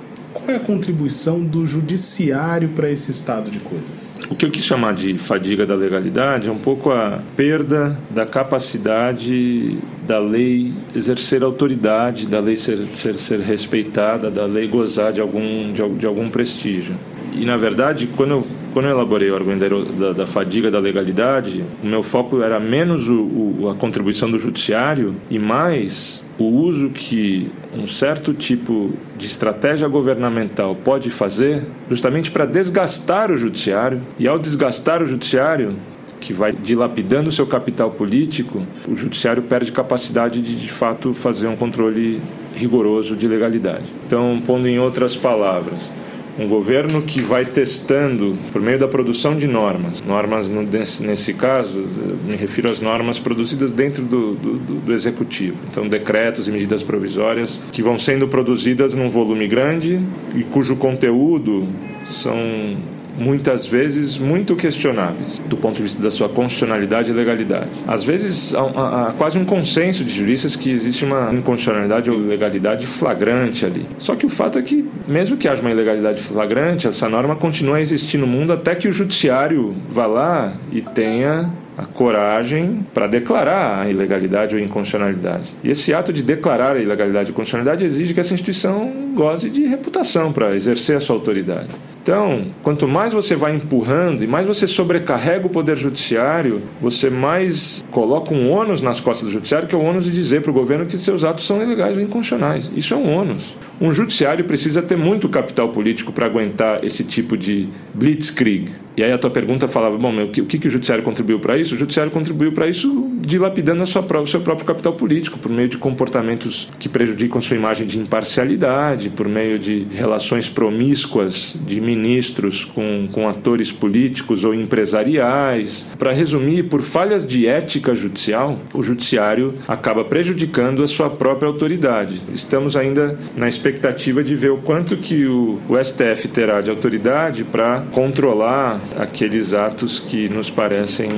qual 0.44 0.54
é 0.54 0.60
a 0.60 0.60
contribuição 0.60 1.42
do 1.42 1.66
judiciário 1.66 2.68
para 2.70 2.90
esse 2.90 3.10
estado 3.10 3.50
de 3.50 3.58
coisas? 3.58 4.12
O 4.30 4.36
que 4.36 4.44
eu 4.44 4.50
quis 4.50 4.62
chamar 4.62 4.92
de 4.92 5.16
fadiga 5.16 5.64
da 5.64 5.74
legalidade 5.74 6.48
é 6.48 6.52
um 6.52 6.58
pouco 6.58 6.90
a 6.90 7.22
perda 7.34 7.98
da 8.10 8.26
capacidade 8.26 9.78
da 10.06 10.18
lei 10.18 10.74
exercer 10.94 11.42
autoridade, 11.42 12.26
da 12.26 12.40
lei 12.40 12.56
ser, 12.56 12.86
ser, 12.94 13.14
ser 13.14 13.40
respeitada, 13.40 14.30
da 14.30 14.44
lei 14.44 14.68
gozar 14.68 15.12
de 15.12 15.20
algum, 15.20 15.72
de, 15.72 15.88
de 15.98 16.06
algum 16.06 16.28
prestígio. 16.28 16.94
E, 17.32 17.44
na 17.44 17.56
verdade, 17.56 18.08
quando 18.14 18.30
eu, 18.30 18.46
quando 18.74 18.86
eu 18.86 18.90
elaborei 18.90 19.30
o 19.30 19.36
argumento 19.36 19.84
da, 19.92 20.12
da, 20.12 20.26
fadiga 20.26 20.68
da 20.68 20.80
legalidade, 20.80 21.64
o 21.80 21.86
meu 21.86 22.02
foco 22.02 22.42
era 22.42 22.58
menos 22.58 23.08
o, 23.08 23.22
o, 23.22 23.70
a 23.70 23.74
contribuição 23.76 24.28
do 24.28 24.36
judiciário 24.36 25.14
e 25.30 25.38
mais 25.38 26.24
o 26.36 26.44
uso 26.44 26.90
que 26.90 27.48
um 27.72 27.86
certo 27.86 28.34
tipo 28.34 28.90
de 29.16 29.26
estratégia 29.26 29.86
governamental 29.86 30.74
pode 30.74 31.08
fazer 31.08 31.62
justamente 31.88 32.32
para 32.32 32.44
desgastar 32.46 33.30
o 33.30 33.36
judiciário 33.36 34.02
e 34.18 34.26
ao 34.26 34.40
desgastar 34.40 35.00
o 35.00 35.06
judiciário 35.06 35.76
que 36.18 36.32
vai 36.32 36.52
dilapidando 36.52 37.30
seu 37.30 37.46
capital 37.46 37.92
político, 37.92 38.66
o 38.88 38.96
judiciário 38.96 39.42
perde 39.42 39.70
capacidade 39.70 40.42
de 40.42 40.56
de 40.56 40.72
fato 40.72 41.14
fazer 41.14 41.46
um 41.46 41.54
controle 41.54 42.20
rigoroso 42.54 43.14
de 43.14 43.28
legalidade. 43.28 43.84
Então, 44.06 44.42
pondo 44.44 44.66
em 44.66 44.80
outras 44.80 45.14
palavras, 45.14 45.90
um 46.38 46.48
governo 46.48 47.02
que 47.02 47.20
vai 47.20 47.44
testando 47.44 48.36
por 48.52 48.60
meio 48.60 48.78
da 48.78 48.88
produção 48.88 49.36
de 49.36 49.46
normas. 49.46 50.02
Normas, 50.02 50.48
nesse, 50.48 51.34
caso, 51.34 51.86
me 52.26 52.36
refiro 52.36 52.70
às 52.70 52.80
normas 52.80 53.18
produzidas 53.18 53.72
dentro 53.72 54.02
do, 54.02 54.34
do, 54.34 54.58
do, 54.80 54.92
executivo. 54.92 55.56
Então, 55.70 55.88
decretos 55.88 56.48
e 56.48 56.50
medidas 56.50 56.82
provisórias 56.82 57.60
que 57.72 57.82
vão 57.82 57.98
sendo 57.98 58.26
produzidas 58.28 58.94
num 58.94 59.08
volume 59.08 59.46
grande 59.46 60.00
e 60.34 60.42
cujo 60.42 60.76
conteúdo 60.76 61.68
são 62.08 62.76
muitas 63.16 63.66
vezes 63.66 64.18
muito 64.18 64.56
questionáveis 64.56 65.40
do 65.46 65.56
ponto 65.56 65.76
de 65.76 65.82
vista 65.82 66.02
da 66.02 66.10
sua 66.10 66.28
constitucionalidade 66.28 67.10
e 67.10 67.14
legalidade. 67.14 67.70
Às 67.86 68.04
vezes 68.04 68.54
há, 68.54 69.08
há 69.08 69.12
quase 69.12 69.38
um 69.38 69.44
consenso 69.44 70.04
de 70.04 70.12
juristas 70.12 70.56
que 70.56 70.70
existe 70.70 71.04
uma 71.04 71.32
inconstitucionalidade 71.32 72.10
ou 72.10 72.18
ilegalidade 72.18 72.86
flagrante 72.86 73.64
ali. 73.64 73.86
Só 73.98 74.14
que 74.14 74.26
o 74.26 74.28
fato 74.28 74.58
é 74.58 74.62
que, 74.62 74.88
mesmo 75.06 75.36
que 75.36 75.48
haja 75.48 75.60
uma 75.60 75.70
ilegalidade 75.70 76.20
flagrante, 76.20 76.86
essa 76.86 77.08
norma 77.08 77.36
continua 77.36 77.76
a 77.76 77.80
existir 77.80 78.18
no 78.18 78.26
mundo 78.26 78.52
até 78.52 78.74
que 78.74 78.88
o 78.88 78.92
judiciário 78.92 79.74
vá 79.88 80.06
lá 80.06 80.54
e 80.72 80.80
tenha 80.80 81.50
a 81.76 81.84
coragem 81.84 82.86
para 82.94 83.06
declarar 83.06 83.82
a 83.82 83.90
ilegalidade 83.90 84.54
ou 84.54 84.60
inconstitucionalidade. 84.60 85.50
E 85.62 85.70
esse 85.70 85.92
ato 85.92 86.12
de 86.12 86.22
declarar 86.22 86.76
a 86.76 86.78
ilegalidade 86.78 87.30
e 87.30 87.32
inconstitucionalidade 87.32 87.84
exige 87.84 88.14
que 88.14 88.20
essa 88.20 88.32
instituição 88.32 89.12
goze 89.14 89.50
de 89.50 89.66
reputação 89.66 90.32
para 90.32 90.54
exercer 90.54 90.96
a 90.96 91.00
sua 91.00 91.16
autoridade. 91.16 91.70
Então, 92.04 92.48
quanto 92.62 92.86
mais 92.86 93.14
você 93.14 93.34
vai 93.34 93.54
empurrando 93.54 94.22
e 94.22 94.26
mais 94.26 94.46
você 94.46 94.66
sobrecarrega 94.66 95.46
o 95.46 95.48
poder 95.48 95.74
judiciário, 95.78 96.60
você 96.78 97.08
mais 97.08 97.82
coloca 97.90 98.34
um 98.34 98.50
ônus 98.50 98.82
nas 98.82 99.00
costas 99.00 99.26
do 99.26 99.32
judiciário, 99.32 99.66
que 99.66 99.74
é 99.74 99.78
o 99.78 99.80
ônus 99.80 100.04
de 100.04 100.10
dizer 100.10 100.42
para 100.42 100.50
o 100.50 100.54
governo 100.54 100.84
que 100.84 100.98
seus 100.98 101.24
atos 101.24 101.46
são 101.46 101.62
ilegais 101.62 101.96
ou 101.96 102.02
inconstitucionais. 102.02 102.70
Isso 102.76 102.92
é 102.92 102.96
um 102.98 103.10
ônus. 103.10 103.56
Um 103.80 103.90
judiciário 103.90 104.44
precisa 104.44 104.82
ter 104.82 104.98
muito 104.98 105.30
capital 105.30 105.70
político 105.70 106.12
para 106.12 106.26
aguentar 106.26 106.84
esse 106.84 107.04
tipo 107.04 107.38
de 107.38 107.70
blitzkrieg. 107.94 108.68
E 108.96 109.02
aí 109.02 109.12
a 109.12 109.18
tua 109.18 109.30
pergunta 109.30 109.66
falava, 109.66 109.96
bom, 109.98 110.22
o 110.22 110.28
que, 110.28 110.40
o 110.40 110.46
que 110.46 110.68
o 110.68 110.70
judiciário 110.70 111.02
contribuiu 111.02 111.40
para 111.40 111.58
isso? 111.58 111.74
O 111.74 111.78
judiciário 111.78 112.12
contribuiu 112.12 112.52
para 112.52 112.68
isso 112.68 113.10
dilapidando 113.24 113.82
a 113.82 113.86
sua, 113.86 114.02
o 114.20 114.26
seu 114.26 114.40
próprio 114.40 114.66
capital 114.66 114.92
político, 114.92 115.38
por 115.38 115.50
meio 115.50 115.68
de 115.68 115.78
comportamentos 115.78 116.68
que 116.78 116.88
prejudicam 116.88 117.40
sua 117.40 117.56
imagem 117.56 117.86
de 117.86 117.98
imparcialidade, 117.98 119.10
por 119.10 119.28
meio 119.28 119.58
de 119.58 119.86
relações 119.92 120.48
promíscuas 120.48 121.56
de 121.66 121.80
ministros 121.80 122.64
com, 122.64 123.08
com 123.10 123.28
atores 123.28 123.72
políticos 123.72 124.44
ou 124.44 124.54
empresariais. 124.54 125.86
Para 125.98 126.12
resumir, 126.12 126.64
por 126.64 126.82
falhas 126.82 127.26
de 127.26 127.46
ética 127.46 127.94
judicial, 127.94 128.58
o 128.72 128.82
judiciário 128.82 129.54
acaba 129.66 130.04
prejudicando 130.04 130.82
a 130.82 130.86
sua 130.86 131.10
própria 131.10 131.48
autoridade. 131.48 132.20
Estamos 132.32 132.76
ainda 132.76 133.18
na 133.36 133.48
expectativa 133.48 134.22
de 134.22 134.36
ver 134.36 134.50
o 134.50 134.58
quanto 134.58 134.96
que 134.96 135.26
o, 135.26 135.58
o 135.68 135.82
STF 135.82 136.28
terá 136.28 136.60
de 136.60 136.70
autoridade 136.70 137.42
para 137.44 137.80
controlar 137.92 138.80
aqueles 138.98 139.52
atos 139.52 140.00
que 140.00 140.28
nos 140.28 140.50
parecem 140.50 141.10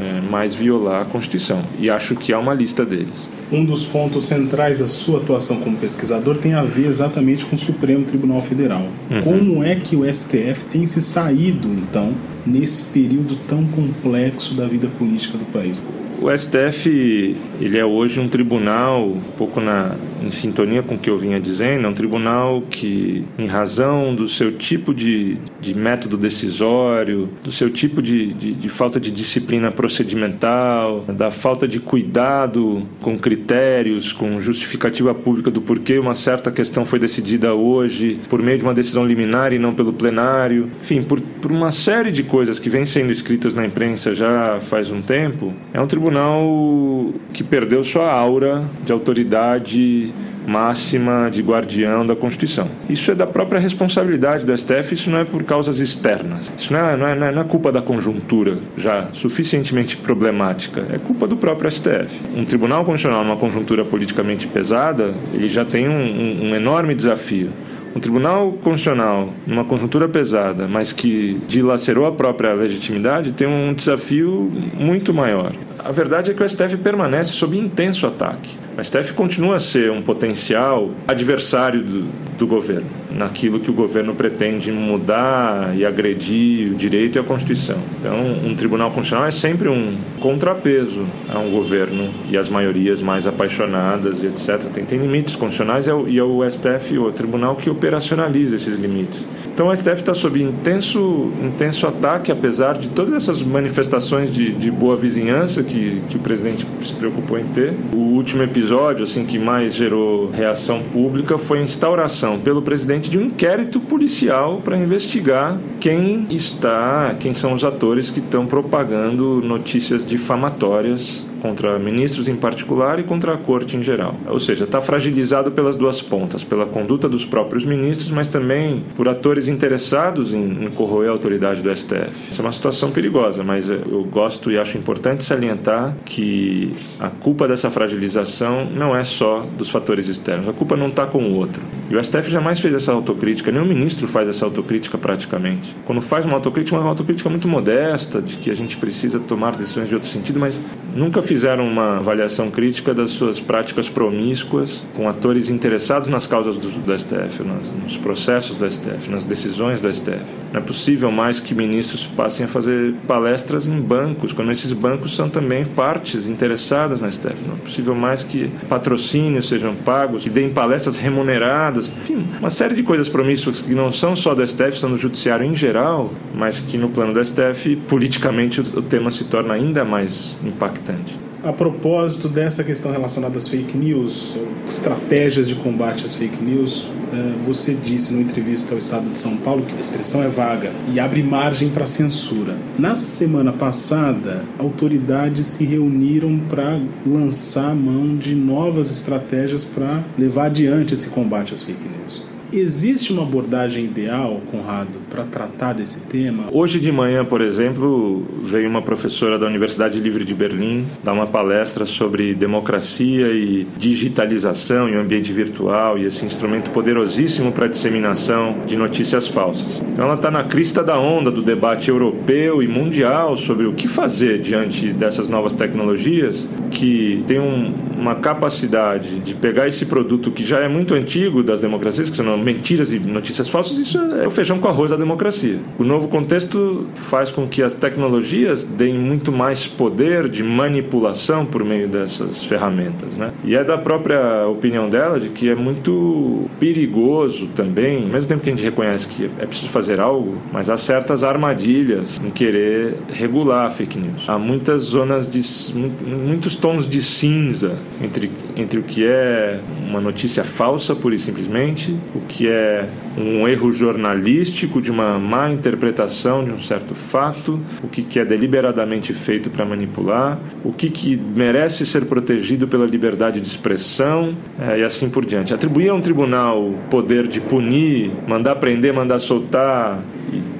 é, 0.00 0.20
mais 0.30 0.54
violar 0.54 1.02
a 1.02 1.04
Constituição. 1.04 1.62
E 1.78 1.88
acho 1.88 2.14
que 2.16 2.32
há 2.32 2.38
uma 2.38 2.54
lista 2.54 2.84
deles. 2.84 3.28
Um 3.52 3.64
dos 3.64 3.84
pontos 3.84 4.24
centrais 4.24 4.80
da 4.80 4.86
sua 4.86 5.20
atuação 5.20 5.60
como 5.60 5.76
pesquisador 5.76 6.36
tem 6.36 6.54
a 6.54 6.62
ver 6.62 6.86
exatamente 6.86 7.44
com 7.44 7.56
o 7.56 7.58
Supremo 7.58 8.04
Tribunal 8.04 8.42
Federal. 8.42 8.86
Uhum. 9.10 9.22
Como 9.22 9.64
é 9.64 9.74
que 9.76 9.94
o 9.94 10.04
STF 10.04 10.64
tem 10.72 10.86
se 10.86 11.00
saído, 11.00 11.68
então, 11.68 12.12
nesse 12.44 12.84
período 12.84 13.36
tão 13.48 13.64
complexo 13.66 14.54
da 14.54 14.66
vida 14.66 14.88
política 14.98 15.38
do 15.38 15.44
país? 15.52 15.82
O 16.20 16.30
STF 16.36 17.36
ele 17.60 17.78
é 17.78 17.84
hoje 17.84 18.18
um 18.18 18.28
tribunal 18.28 19.06
um 19.06 19.20
pouco 19.36 19.60
na, 19.60 19.94
em 20.24 20.30
sintonia 20.30 20.82
com 20.82 20.94
o 20.94 20.98
que 20.98 21.10
eu 21.10 21.18
vinha 21.18 21.40
dizendo, 21.40 21.86
é 21.86 21.90
um 21.90 21.94
tribunal 21.94 22.62
que, 22.62 23.24
em 23.38 23.46
razão 23.46 24.14
do 24.14 24.28
seu 24.28 24.52
tipo 24.52 24.94
de, 24.94 25.38
de 25.60 25.74
método 25.74 26.16
decisório, 26.16 27.28
do 27.42 27.52
seu 27.52 27.70
tipo 27.70 28.00
de, 28.00 28.32
de, 28.32 28.52
de 28.52 28.68
falta 28.68 28.98
de 28.98 29.10
disciplina 29.10 29.70
procedimental, 29.70 31.04
da 31.08 31.30
falta 31.30 31.68
de 31.68 31.80
cuidado 31.80 32.86
com 33.00 33.18
critérios, 33.18 34.12
com 34.12 34.40
justificativa 34.40 35.14
pública 35.14 35.50
do 35.50 35.60
porquê 35.60 35.98
uma 35.98 36.14
certa 36.14 36.50
questão 36.50 36.84
foi 36.84 36.98
decidida 36.98 37.54
hoje 37.54 38.18
por 38.28 38.42
meio 38.42 38.58
de 38.58 38.64
uma 38.64 38.74
decisão 38.74 39.06
liminar 39.06 39.52
e 39.52 39.58
não 39.58 39.74
pelo 39.74 39.92
plenário, 39.92 40.70
enfim, 40.82 41.02
por, 41.02 41.20
por 41.20 41.52
uma 41.52 41.70
série 41.70 42.10
de 42.10 42.22
coisas 42.22 42.58
que 42.58 42.70
vêm 42.70 42.84
sendo 42.84 43.12
escritas 43.12 43.54
na 43.54 43.66
imprensa 43.66 44.14
já 44.14 44.60
faz 44.60 44.90
um 44.90 45.02
tempo, 45.02 45.52
é 45.72 45.80
um 45.80 45.86
tribunal 45.86 47.12
que 47.32 47.42
perdeu 47.42 47.82
sua 47.84 48.10
aura 48.10 48.64
de 48.84 48.92
autoridade 48.92 50.13
máxima 50.46 51.28
de 51.30 51.42
guardião 51.42 52.04
da 52.04 52.14
Constituição. 52.14 52.68
Isso 52.88 53.10
é 53.10 53.14
da 53.14 53.26
própria 53.26 53.60
responsabilidade 53.60 54.44
do 54.44 54.56
STF, 54.56 54.94
isso 54.94 55.10
não 55.10 55.18
é 55.18 55.24
por 55.24 55.42
causas 55.44 55.80
externas. 55.80 56.50
Isso 56.56 56.72
não 56.72 56.80
é, 56.80 56.96
não 56.96 57.06
é, 57.06 57.32
não 57.32 57.42
é 57.42 57.44
culpa 57.44 57.72
da 57.72 57.82
conjuntura 57.82 58.58
já 58.76 59.08
suficientemente 59.12 59.96
problemática, 59.96 60.86
é 60.92 60.98
culpa 60.98 61.26
do 61.26 61.36
próprio 61.36 61.70
STF. 61.70 62.20
Um 62.36 62.44
tribunal 62.44 62.84
constitucional 62.84 63.24
numa 63.24 63.36
conjuntura 63.36 63.84
politicamente 63.84 64.46
pesada, 64.46 65.14
ele 65.32 65.48
já 65.48 65.64
tem 65.64 65.88
um, 65.88 65.92
um, 65.92 66.50
um 66.50 66.54
enorme 66.54 66.94
desafio 66.94 67.50
um 67.94 68.00
tribunal 68.00 68.52
constitucional, 68.54 69.32
numa 69.46 69.64
conjuntura 69.64 70.08
pesada, 70.08 70.66
mas 70.66 70.92
que 70.92 71.40
dilacerou 71.46 72.06
a 72.06 72.12
própria 72.12 72.52
legitimidade, 72.52 73.32
tem 73.32 73.46
um 73.46 73.72
desafio 73.72 74.50
muito 74.74 75.14
maior. 75.14 75.52
A 75.78 75.92
verdade 75.92 76.32
é 76.32 76.34
que 76.34 76.42
o 76.42 76.48
STF 76.48 76.76
permanece 76.78 77.32
sob 77.32 77.56
intenso 77.56 78.06
ataque. 78.06 78.58
O 78.76 78.82
STF 78.82 79.12
continua 79.12 79.56
a 79.56 79.60
ser 79.60 79.92
um 79.92 80.02
potencial 80.02 80.90
adversário 81.06 81.80
do, 81.80 82.08
do 82.36 82.44
governo, 82.44 82.88
naquilo 83.08 83.60
que 83.60 83.70
o 83.70 83.72
governo 83.72 84.16
pretende 84.16 84.72
mudar 84.72 85.76
e 85.76 85.86
agredir 85.86 86.72
o 86.72 86.74
direito 86.74 87.16
e 87.16 87.20
a 87.20 87.22
Constituição. 87.22 87.78
Então, 88.00 88.16
um 88.44 88.52
tribunal 88.56 88.90
constitucional 88.90 89.28
é 89.28 89.30
sempre 89.30 89.68
um 89.68 89.96
contrapeso 90.18 91.06
a 91.28 91.38
um 91.38 91.52
governo 91.52 92.10
e 92.28 92.36
as 92.36 92.48
maiorias 92.48 93.00
mais 93.00 93.28
apaixonadas 93.28 94.24
e 94.24 94.26
etc. 94.26 94.60
Tem, 94.72 94.84
tem 94.84 94.98
limites 94.98 95.36
constitucionais 95.36 95.86
e 95.86 95.90
é, 95.90 95.94
o, 95.94 96.08
e 96.08 96.18
é 96.18 96.24
o 96.24 96.42
STF, 96.50 96.98
o 96.98 97.12
tribunal, 97.12 97.54
que 97.54 97.70
operacionaliza 97.70 98.56
esses 98.56 98.76
limites. 98.76 99.24
Então 99.54 99.68
o 99.68 99.76
STF 99.76 100.00
está 100.00 100.14
sob 100.14 100.42
intenso, 100.42 101.30
intenso 101.40 101.86
ataque, 101.86 102.32
apesar 102.32 102.76
de 102.76 102.90
todas 102.90 103.14
essas 103.14 103.40
manifestações 103.40 104.32
de, 104.32 104.52
de 104.52 104.68
boa 104.68 104.96
vizinhança 104.96 105.62
que, 105.62 106.02
que 106.08 106.16
o 106.16 106.18
presidente 106.18 106.66
se 106.84 106.92
preocupou 106.94 107.38
em 107.38 107.44
ter. 107.44 107.72
O 107.94 107.98
último 107.98 108.42
episódio 108.42 108.63
assim 109.02 109.24
que 109.24 109.38
mais 109.38 109.74
gerou 109.74 110.30
reação 110.30 110.82
pública 110.82 111.38
foi 111.38 111.58
a 111.60 111.62
instauração 111.62 112.38
pelo 112.38 112.62
presidente 112.62 113.10
de 113.10 113.18
um 113.18 113.22
inquérito 113.22 113.80
policial 113.80 114.60
para 114.64 114.76
investigar 114.76 115.58
quem 115.80 116.26
está, 116.30 117.14
quem 117.18 117.34
são 117.34 117.52
os 117.52 117.64
atores 117.64 118.10
que 118.10 118.20
estão 118.20 118.46
propagando 118.46 119.40
notícias 119.42 120.04
difamatórias 120.04 121.23
contra 121.44 121.78
ministros 121.78 122.26
em 122.26 122.34
particular 122.34 122.98
e 122.98 123.02
contra 123.02 123.34
a 123.34 123.36
corte 123.36 123.76
em 123.76 123.82
geral. 123.82 124.14
Ou 124.26 124.40
seja, 124.40 124.64
está 124.64 124.80
fragilizado 124.80 125.50
pelas 125.50 125.76
duas 125.76 126.00
pontas, 126.00 126.42
pela 126.42 126.64
conduta 126.64 127.06
dos 127.06 127.22
próprios 127.22 127.66
ministros, 127.66 128.10
mas 128.10 128.28
também 128.28 128.82
por 128.96 129.10
atores 129.10 129.46
interessados 129.46 130.32
em, 130.32 130.64
em 130.64 130.70
corroer 130.70 131.10
a 131.10 131.12
autoridade 131.12 131.60
do 131.60 131.76
STF. 131.76 132.30
Isso 132.30 132.40
é 132.40 132.44
uma 132.44 132.50
situação 132.50 132.90
perigosa, 132.90 133.44
mas 133.44 133.68
eu 133.68 134.08
gosto 134.10 134.50
e 134.50 134.56
acho 134.56 134.78
importante 134.78 135.22
salientar 135.22 135.94
que 136.06 136.72
a 136.98 137.10
culpa 137.10 137.46
dessa 137.46 137.70
fragilização 137.70 138.64
não 138.64 138.96
é 138.96 139.04
só 139.04 139.46
dos 139.58 139.68
fatores 139.68 140.08
externos, 140.08 140.48
a 140.48 140.52
culpa 140.54 140.78
não 140.78 140.88
está 140.88 141.04
com 141.04 141.24
o 141.24 141.34
outro. 141.34 141.62
E 141.90 141.94
o 141.94 142.02
STF 142.02 142.30
jamais 142.30 142.58
fez 142.58 142.72
essa 142.72 142.90
autocrítica, 142.90 143.50
o 143.50 143.66
ministro 143.66 144.08
faz 144.08 144.30
essa 144.30 144.46
autocrítica 144.46 144.96
praticamente. 144.96 145.76
Quando 145.84 146.00
faz 146.00 146.24
uma 146.24 146.36
autocrítica, 146.36 146.74
é 146.74 146.80
uma 146.80 146.88
autocrítica 146.88 147.28
muito 147.28 147.46
modesta, 147.46 148.22
de 148.22 148.38
que 148.38 148.50
a 148.50 148.54
gente 148.54 148.78
precisa 148.78 149.20
tomar 149.20 149.54
decisões 149.56 149.90
de 149.90 149.94
outro 149.94 150.08
sentido, 150.08 150.40
mas 150.40 150.58
nunca 150.94 151.20
fizeram 151.34 151.66
uma 151.66 151.96
avaliação 151.96 152.48
crítica 152.48 152.94
das 152.94 153.10
suas 153.10 153.40
práticas 153.40 153.88
promíscuas 153.88 154.86
com 154.94 155.08
atores 155.08 155.48
interessados 155.48 156.08
nas 156.08 156.28
causas 156.28 156.56
do, 156.56 156.70
do 156.70 156.96
STF, 156.96 157.42
nos, 157.42 157.72
nos, 157.72 157.96
processos 157.96 158.56
do 158.56 158.70
STF, 158.70 159.10
nas 159.10 159.24
decisões 159.24 159.80
do 159.80 159.92
STF. 159.92 160.22
Não 160.52 160.60
é 160.60 160.62
possível 160.62 161.10
mais 161.10 161.40
que 161.40 161.52
ministros 161.52 162.06
passem 162.06 162.46
a 162.46 162.48
fazer 162.48 162.94
palestras 163.08 163.66
em 163.66 163.80
bancos, 163.80 164.32
quando 164.32 164.52
esses 164.52 164.72
bancos 164.72 165.16
são 165.16 165.28
também 165.28 165.64
partes 165.64 166.28
interessadas 166.28 167.00
no 167.00 167.10
STF. 167.10 167.34
Não 167.48 167.56
é 167.56 167.58
possível 167.58 167.96
mais 167.96 168.22
que 168.22 168.48
patrocínios 168.68 169.48
sejam 169.48 169.74
pagos, 169.74 170.22
que 170.22 170.30
deem 170.30 170.50
palestras 170.50 170.96
remuneradas. 170.98 171.90
Enfim, 172.04 172.28
uma 172.38 172.50
série 172.50 172.76
de 172.76 172.84
coisas 172.84 173.08
promíscuas 173.08 173.60
que 173.60 173.74
não 173.74 173.90
são 173.90 174.14
só 174.14 174.36
do 174.36 174.46
STF, 174.46 174.78
são 174.78 174.90
do 174.90 174.98
judiciário 174.98 175.44
em 175.44 175.56
geral, 175.56 176.12
mas 176.32 176.60
que 176.60 176.78
no 176.78 176.90
plano 176.90 177.12
do 177.12 177.24
STF, 177.24 177.74
politicamente, 177.88 178.60
o 178.60 178.82
tema 178.82 179.10
se 179.10 179.24
torna 179.24 179.54
ainda 179.54 179.84
mais 179.84 180.38
impactante. 180.44 181.23
A 181.44 181.52
propósito 181.52 182.26
dessa 182.26 182.64
questão 182.64 182.90
relacionada 182.90 183.36
às 183.36 183.46
fake 183.46 183.76
news, 183.76 184.34
estratégias 184.66 185.46
de 185.46 185.54
combate 185.54 186.02
às 186.02 186.14
fake 186.14 186.42
news, 186.42 186.88
eh, 187.12 187.34
você 187.44 187.74
disse 187.74 188.14
numa 188.14 188.22
entrevista 188.22 188.72
ao 188.72 188.78
Estado 188.78 189.10
de 189.10 189.20
São 189.20 189.36
Paulo 189.36 189.62
que 189.62 189.76
a 189.76 189.80
expressão 189.80 190.22
é 190.22 190.28
vaga 190.28 190.72
e 190.90 190.98
abre 190.98 191.22
margem 191.22 191.68
para 191.68 191.84
censura. 191.84 192.56
Na 192.78 192.94
semana 192.94 193.52
passada, 193.52 194.42
autoridades 194.58 195.48
se 195.48 195.66
reuniram 195.66 196.40
para 196.48 196.80
lançar 197.06 197.76
mão 197.76 198.16
de 198.16 198.34
novas 198.34 198.90
estratégias 198.90 199.66
para 199.66 200.02
levar 200.16 200.46
adiante 200.46 200.94
esse 200.94 201.10
combate 201.10 201.52
às 201.52 201.62
fake 201.62 201.86
news. 201.86 202.33
Existe 202.54 203.12
uma 203.12 203.22
abordagem 203.22 203.84
ideal, 203.84 204.40
Conrado, 204.48 205.00
para 205.10 205.24
tratar 205.24 205.72
desse 205.72 206.02
tema? 206.02 206.44
Hoje 206.52 206.78
de 206.78 206.92
manhã, 206.92 207.24
por 207.24 207.40
exemplo, 207.40 208.24
veio 208.44 208.68
uma 208.68 208.80
professora 208.80 209.36
da 209.36 209.44
Universidade 209.44 209.98
Livre 209.98 210.24
de 210.24 210.36
Berlim 210.36 210.86
dar 211.02 211.14
uma 211.14 211.26
palestra 211.26 211.84
sobre 211.84 212.32
democracia 212.32 213.32
e 213.32 213.66
digitalização 213.76 214.88
em 214.88 214.96
um 214.96 215.00
ambiente 215.00 215.32
virtual 215.32 215.98
e 215.98 216.04
esse 216.04 216.24
instrumento 216.24 216.70
poderosíssimo 216.70 217.50
para 217.50 217.64
a 217.64 217.68
disseminação 217.68 218.58
de 218.64 218.76
notícias 218.76 219.26
falsas. 219.26 219.82
Então 219.92 220.04
ela 220.04 220.14
está 220.14 220.30
na 220.30 220.44
crista 220.44 220.80
da 220.84 220.96
onda 220.96 221.32
do 221.32 221.42
debate 221.42 221.88
europeu 221.88 222.62
e 222.62 222.68
mundial 222.68 223.36
sobre 223.36 223.66
o 223.66 223.72
que 223.72 223.88
fazer 223.88 224.40
diante 224.40 224.92
dessas 224.92 225.28
novas 225.28 225.54
tecnologias 225.54 226.46
que 226.70 227.24
tem 227.26 227.40
um, 227.40 227.72
uma 227.96 228.14
capacidade 228.16 229.20
de 229.20 229.34
pegar 229.34 229.66
esse 229.66 229.86
produto 229.86 230.30
que 230.30 230.44
já 230.44 230.60
é 230.60 230.68
muito 230.68 230.94
antigo 230.94 231.42
das 231.42 231.60
democracias, 231.60 232.10
que 232.10 232.16
são 232.16 232.36
mentiras 232.36 232.92
e 232.92 232.98
notícias 232.98 233.48
falsas, 233.48 233.78
isso 233.78 233.98
é 233.98 234.26
o 234.26 234.30
feijão 234.30 234.58
com 234.58 234.68
arroz 234.68 234.90
da 234.90 234.96
democracia. 234.96 235.58
O 235.78 235.84
novo 235.84 236.08
contexto 236.08 236.86
faz 236.94 237.30
com 237.30 237.46
que 237.46 237.62
as 237.62 237.74
tecnologias 237.74 238.64
deem 238.64 238.98
muito 238.98 239.32
mais 239.32 239.66
poder 239.66 240.28
de 240.28 240.42
manipulação 240.42 241.46
por 241.46 241.64
meio 241.64 241.88
dessas 241.88 242.44
ferramentas. 242.44 243.12
Né? 243.14 243.32
E 243.44 243.54
é 243.54 243.64
da 243.64 243.78
própria 243.78 244.46
opinião 244.46 244.88
dela 244.88 245.20
de 245.20 245.28
que 245.28 245.48
é 245.48 245.54
muito 245.54 246.48
perigoso 246.58 247.48
também, 247.54 248.04
ao 248.04 248.08
mesmo 248.08 248.28
tempo 248.28 248.42
que 248.42 248.50
a 248.50 248.52
gente 248.52 248.64
reconhece 248.64 249.08
que 249.08 249.30
é 249.38 249.46
preciso 249.46 249.70
fazer 249.70 250.00
algo, 250.00 250.36
mas 250.52 250.68
há 250.68 250.76
certas 250.76 251.22
armadilhas 251.24 252.20
em 252.24 252.30
querer 252.30 252.96
regular 253.12 253.70
fake 253.70 253.98
news. 253.98 254.28
Há 254.28 254.38
muitas 254.38 254.82
zonas 254.82 255.28
de. 255.28 255.42
muitos 255.74 256.56
tons 256.56 256.88
de 256.88 257.02
cinza 257.02 257.76
entre, 258.02 258.30
entre 258.56 258.78
o 258.78 258.82
que 258.82 259.06
é 259.06 259.60
uma 259.88 260.00
notícia 260.00 260.44
falsa, 260.44 260.94
pura 260.94 261.14
e 261.14 261.18
simplesmente, 261.18 261.96
o 262.14 262.20
que 262.20 262.48
é 262.48 262.88
um 263.16 263.46
erro 263.46 263.72
jornalístico 263.72 264.80
de 264.80 264.90
uma 264.90 265.18
má 265.18 265.50
interpretação 265.50 266.44
de 266.44 266.50
um 266.50 266.60
certo 266.60 266.94
fato, 266.94 267.60
o 267.82 267.88
que, 267.88 268.02
que 268.02 268.18
é 268.18 268.24
deliberadamente 268.24 269.12
feito 269.14 269.50
para 269.50 269.64
manipular, 269.64 270.38
o 270.64 270.72
que, 270.72 270.90
que 270.90 271.16
merece 271.16 271.86
ser 271.86 272.06
protegido 272.06 272.66
pela 272.66 272.86
liberdade 272.86 273.40
de 273.40 273.46
expressão 273.46 274.34
é, 274.58 274.80
e 274.80 274.84
assim 274.84 275.08
por 275.08 275.24
diante. 275.24 275.54
Atribuir 275.54 275.90
a 275.90 275.94
um 275.94 276.00
tribunal 276.00 276.74
poder 276.90 277.26
de 277.28 277.40
punir, 277.40 278.12
mandar 278.26 278.56
prender, 278.56 278.92
mandar 278.92 279.18
soltar 279.18 280.02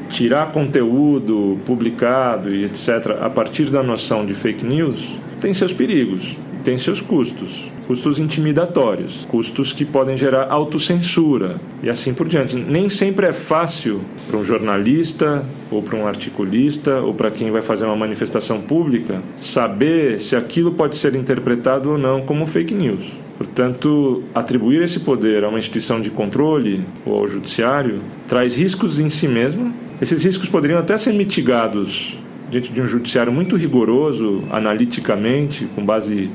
tirar 0.09 0.53
conteúdo 0.53 1.59
publicado 1.65 2.55
e 2.55 2.65
etc. 2.65 3.19
a 3.21 3.29
partir 3.29 3.71
da 3.71 3.83
noção 3.83 4.25
de 4.25 4.35
fake 4.35 4.65
news 4.65 5.19
tem 5.41 5.53
seus 5.53 5.73
perigos 5.73 6.37
tem 6.65 6.79
seus 6.79 7.01
custos, 7.01 7.71
custos 7.87 8.19
intimidatórios, 8.19 9.27
custos 9.31 9.73
que 9.73 9.85
podem 9.85 10.17
gerar 10.17 10.51
autocensura 10.51 11.61
e 11.83 11.91
assim 11.91 12.15
por 12.15 12.27
diante. 12.27 12.57
Nem 12.57 12.89
sempre 12.89 13.27
é 13.27 13.33
fácil 13.33 14.01
para 14.27 14.39
um 14.39 14.45
jornalista 14.45 15.45
ou 15.71 15.83
para 15.83 15.99
um 15.99 16.07
articulista 16.07 17.01
ou 17.01 17.13
para 17.13 17.31
quem 17.31 17.51
vai 17.51 17.61
fazer 17.61 17.85
uma 17.85 17.95
manifestação 17.95 18.63
pública 18.63 19.21
saber 19.37 20.19
se 20.19 20.35
aquilo 20.35 20.73
pode 20.73 20.97
ser 20.97 21.15
interpretado 21.15 21.91
ou 21.91 21.99
não 21.99 22.23
como 22.23 22.47
fake 22.47 22.73
news. 22.73 23.13
Portanto, 23.37 24.23
atribuir 24.35 24.83
esse 24.83 25.01
poder 25.01 25.45
a 25.45 25.49
uma 25.49 25.59
instituição 25.59 26.01
de 26.01 26.09
controle 26.09 26.85
ou 27.05 27.19
ao 27.19 27.29
judiciário 27.29 28.01
traz 28.27 28.57
riscos 28.57 28.99
em 28.99 29.11
si 29.11 29.29
mesmo. 29.29 29.75
Esses 30.01 30.25
riscos 30.25 30.49
poderiam 30.49 30.79
até 30.79 30.97
ser 30.97 31.13
mitigados 31.13 32.17
diante 32.51 32.73
de 32.73 32.81
um 32.81 32.87
judiciário 32.87 33.33
muito 33.33 33.57
rigoroso, 33.57 34.45
analiticamente, 34.51 35.67
com 35.75 35.85
base 35.85 36.31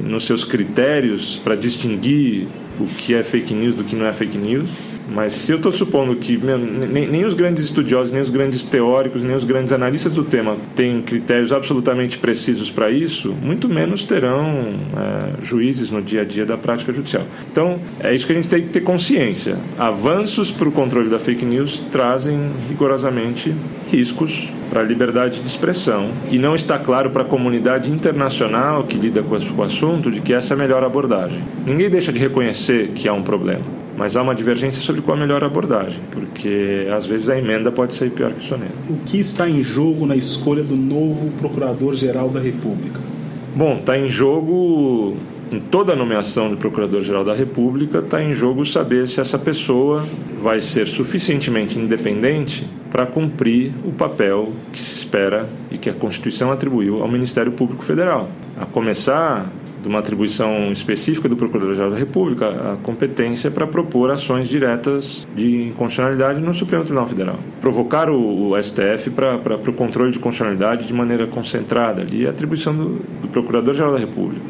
nos 0.00 0.26
seus 0.26 0.44
critérios 0.44 1.40
para 1.42 1.54
distinguir 1.54 2.46
o 2.78 2.86
que 2.86 3.14
é 3.14 3.22
fake 3.22 3.54
news 3.54 3.74
do 3.74 3.84
que 3.84 3.94
não 3.94 4.06
é 4.06 4.12
fake 4.12 4.36
news. 4.36 4.68
Mas 5.08 5.32
se 5.34 5.52
eu 5.52 5.56
estou 5.56 5.72
supondo 5.72 6.16
que 6.16 6.36
nem, 6.36 7.06
nem, 7.08 7.24
os 7.24 7.34
grandes 7.34 7.64
estudiosos, 7.64 8.12
nem 8.12 8.22
os 8.22 8.30
grandes 8.30 8.64
teóricos, 8.64 9.22
nem 9.22 9.36
os 9.36 9.44
grandes 9.44 9.72
analistas 9.72 10.12
do 10.12 10.24
tema 10.24 10.56
têm 10.74 11.02
critérios 11.02 11.52
absolutamente 11.52 12.18
precisos 12.18 12.70
para 12.70 12.90
isso, 12.90 13.32
muito 13.32 13.68
menos 13.68 14.04
terão 14.04 14.74
é, 14.96 15.44
juízes 15.44 15.90
no 15.90 16.00
dia 16.00 16.22
a 16.22 16.24
dia 16.24 16.46
da 16.46 16.56
prática 16.56 16.92
judicial. 16.92 17.24
Então, 17.50 17.78
é 18.00 18.14
isso 18.14 18.26
que 18.26 18.32
a 18.32 18.36
gente 18.36 18.48
tem 18.48 18.62
que 18.62 18.68
ter 18.68 18.80
consciência. 18.80 19.56
Avanços 19.78 20.50
para 20.50 20.68
o 20.68 20.72
controle 20.72 21.08
da 21.08 21.18
fake 21.18 21.44
news 21.44 21.80
trazem 21.92 22.50
rigorosamente 22.68 23.54
riscos 23.90 24.48
para 24.70 24.80
a 24.80 24.84
liberdade 24.84 25.40
de 25.40 25.46
expressão 25.46 26.10
e 26.30 26.38
não 26.38 26.54
está 26.54 26.78
claro 26.78 27.10
para 27.10 27.22
a 27.22 27.24
comunidade 27.24 27.90
internacional 27.90 28.84
que 28.84 28.96
lida 28.96 29.22
com 29.22 29.34
o 29.34 29.62
assunto 29.62 30.10
de 30.10 30.20
que 30.20 30.32
essa 30.32 30.54
é 30.54 30.56
a 30.56 30.58
melhor 30.58 30.82
abordagem. 30.82 31.42
Ninguém 31.64 31.88
deixa 31.90 32.12
de 32.12 32.18
reconhecer 32.18 32.88
que 32.88 33.08
há 33.08 33.12
um 33.12 33.22
problema, 33.22 33.64
mas 33.96 34.16
há 34.16 34.22
uma 34.22 34.34
divergência 34.34 34.82
sobre 34.82 35.02
qual 35.02 35.16
a 35.16 35.20
melhor 35.20 35.42
abordagem, 35.44 36.00
porque 36.10 36.88
às 36.94 37.06
vezes 37.06 37.28
a 37.28 37.38
emenda 37.38 37.70
pode 37.70 37.94
ser 37.94 38.10
pior 38.10 38.32
que 38.32 38.40
o 38.40 38.48
soneto. 38.48 38.72
O 38.90 38.96
que 39.04 39.18
está 39.18 39.48
em 39.48 39.62
jogo 39.62 40.06
na 40.06 40.16
escolha 40.16 40.62
do 40.62 40.76
novo 40.76 41.30
Procurador-Geral 41.32 42.28
da 42.28 42.40
República? 42.40 43.00
Bom, 43.54 43.76
está 43.78 43.96
em 43.96 44.08
jogo 44.08 45.16
em 45.52 45.60
toda 45.60 45.94
nomeação 45.94 46.48
de 46.48 46.56
Procurador-Geral 46.56 47.24
da 47.24 47.34
República 47.34 47.98
está 47.98 48.20
em 48.20 48.34
jogo 48.34 48.66
saber 48.66 49.06
se 49.06 49.20
essa 49.20 49.38
pessoa 49.38 50.04
vai 50.40 50.60
ser 50.60 50.86
suficientemente 50.86 51.78
independente 51.78 52.68
para 52.90 53.06
cumprir 53.06 53.72
o 53.84 53.92
papel 53.92 54.52
que 54.72 54.80
se 54.80 54.96
espera 54.96 55.48
e 55.70 55.78
que 55.78 55.88
a 55.88 55.92
Constituição 55.92 56.50
atribuiu 56.50 57.02
ao 57.02 57.08
Ministério 57.08 57.52
Público 57.52 57.84
Federal. 57.84 58.28
A 58.58 58.66
começar 58.66 59.48
de 59.84 59.88
uma 59.88 59.98
atribuição 59.98 60.72
específica 60.72 61.28
do 61.28 61.36
Procurador-Geral 61.36 61.90
da 61.90 61.98
República 61.98 62.72
a 62.72 62.76
competência 62.78 63.50
para 63.50 63.66
propor 63.66 64.10
ações 64.10 64.48
diretas 64.48 65.26
de 65.36 65.68
inconstitucionalidade 65.68 66.40
no 66.40 66.54
Supremo 66.54 66.82
Tribunal 66.82 67.06
Federal. 67.06 67.38
Provocar 67.60 68.08
o, 68.08 68.52
o 68.52 68.62
STF 68.62 69.10
para 69.10 69.56
o 69.56 69.72
controle 69.74 70.10
de 70.10 70.18
constitucionalidade 70.18 70.86
de 70.86 70.94
maneira 70.94 71.26
concentrada 71.26 72.00
ali 72.00 72.24
é 72.24 72.30
atribuição 72.30 72.74
do, 72.74 72.98
do 73.20 73.28
Procurador-Geral 73.28 73.92
da 73.92 73.98
República. 73.98 74.40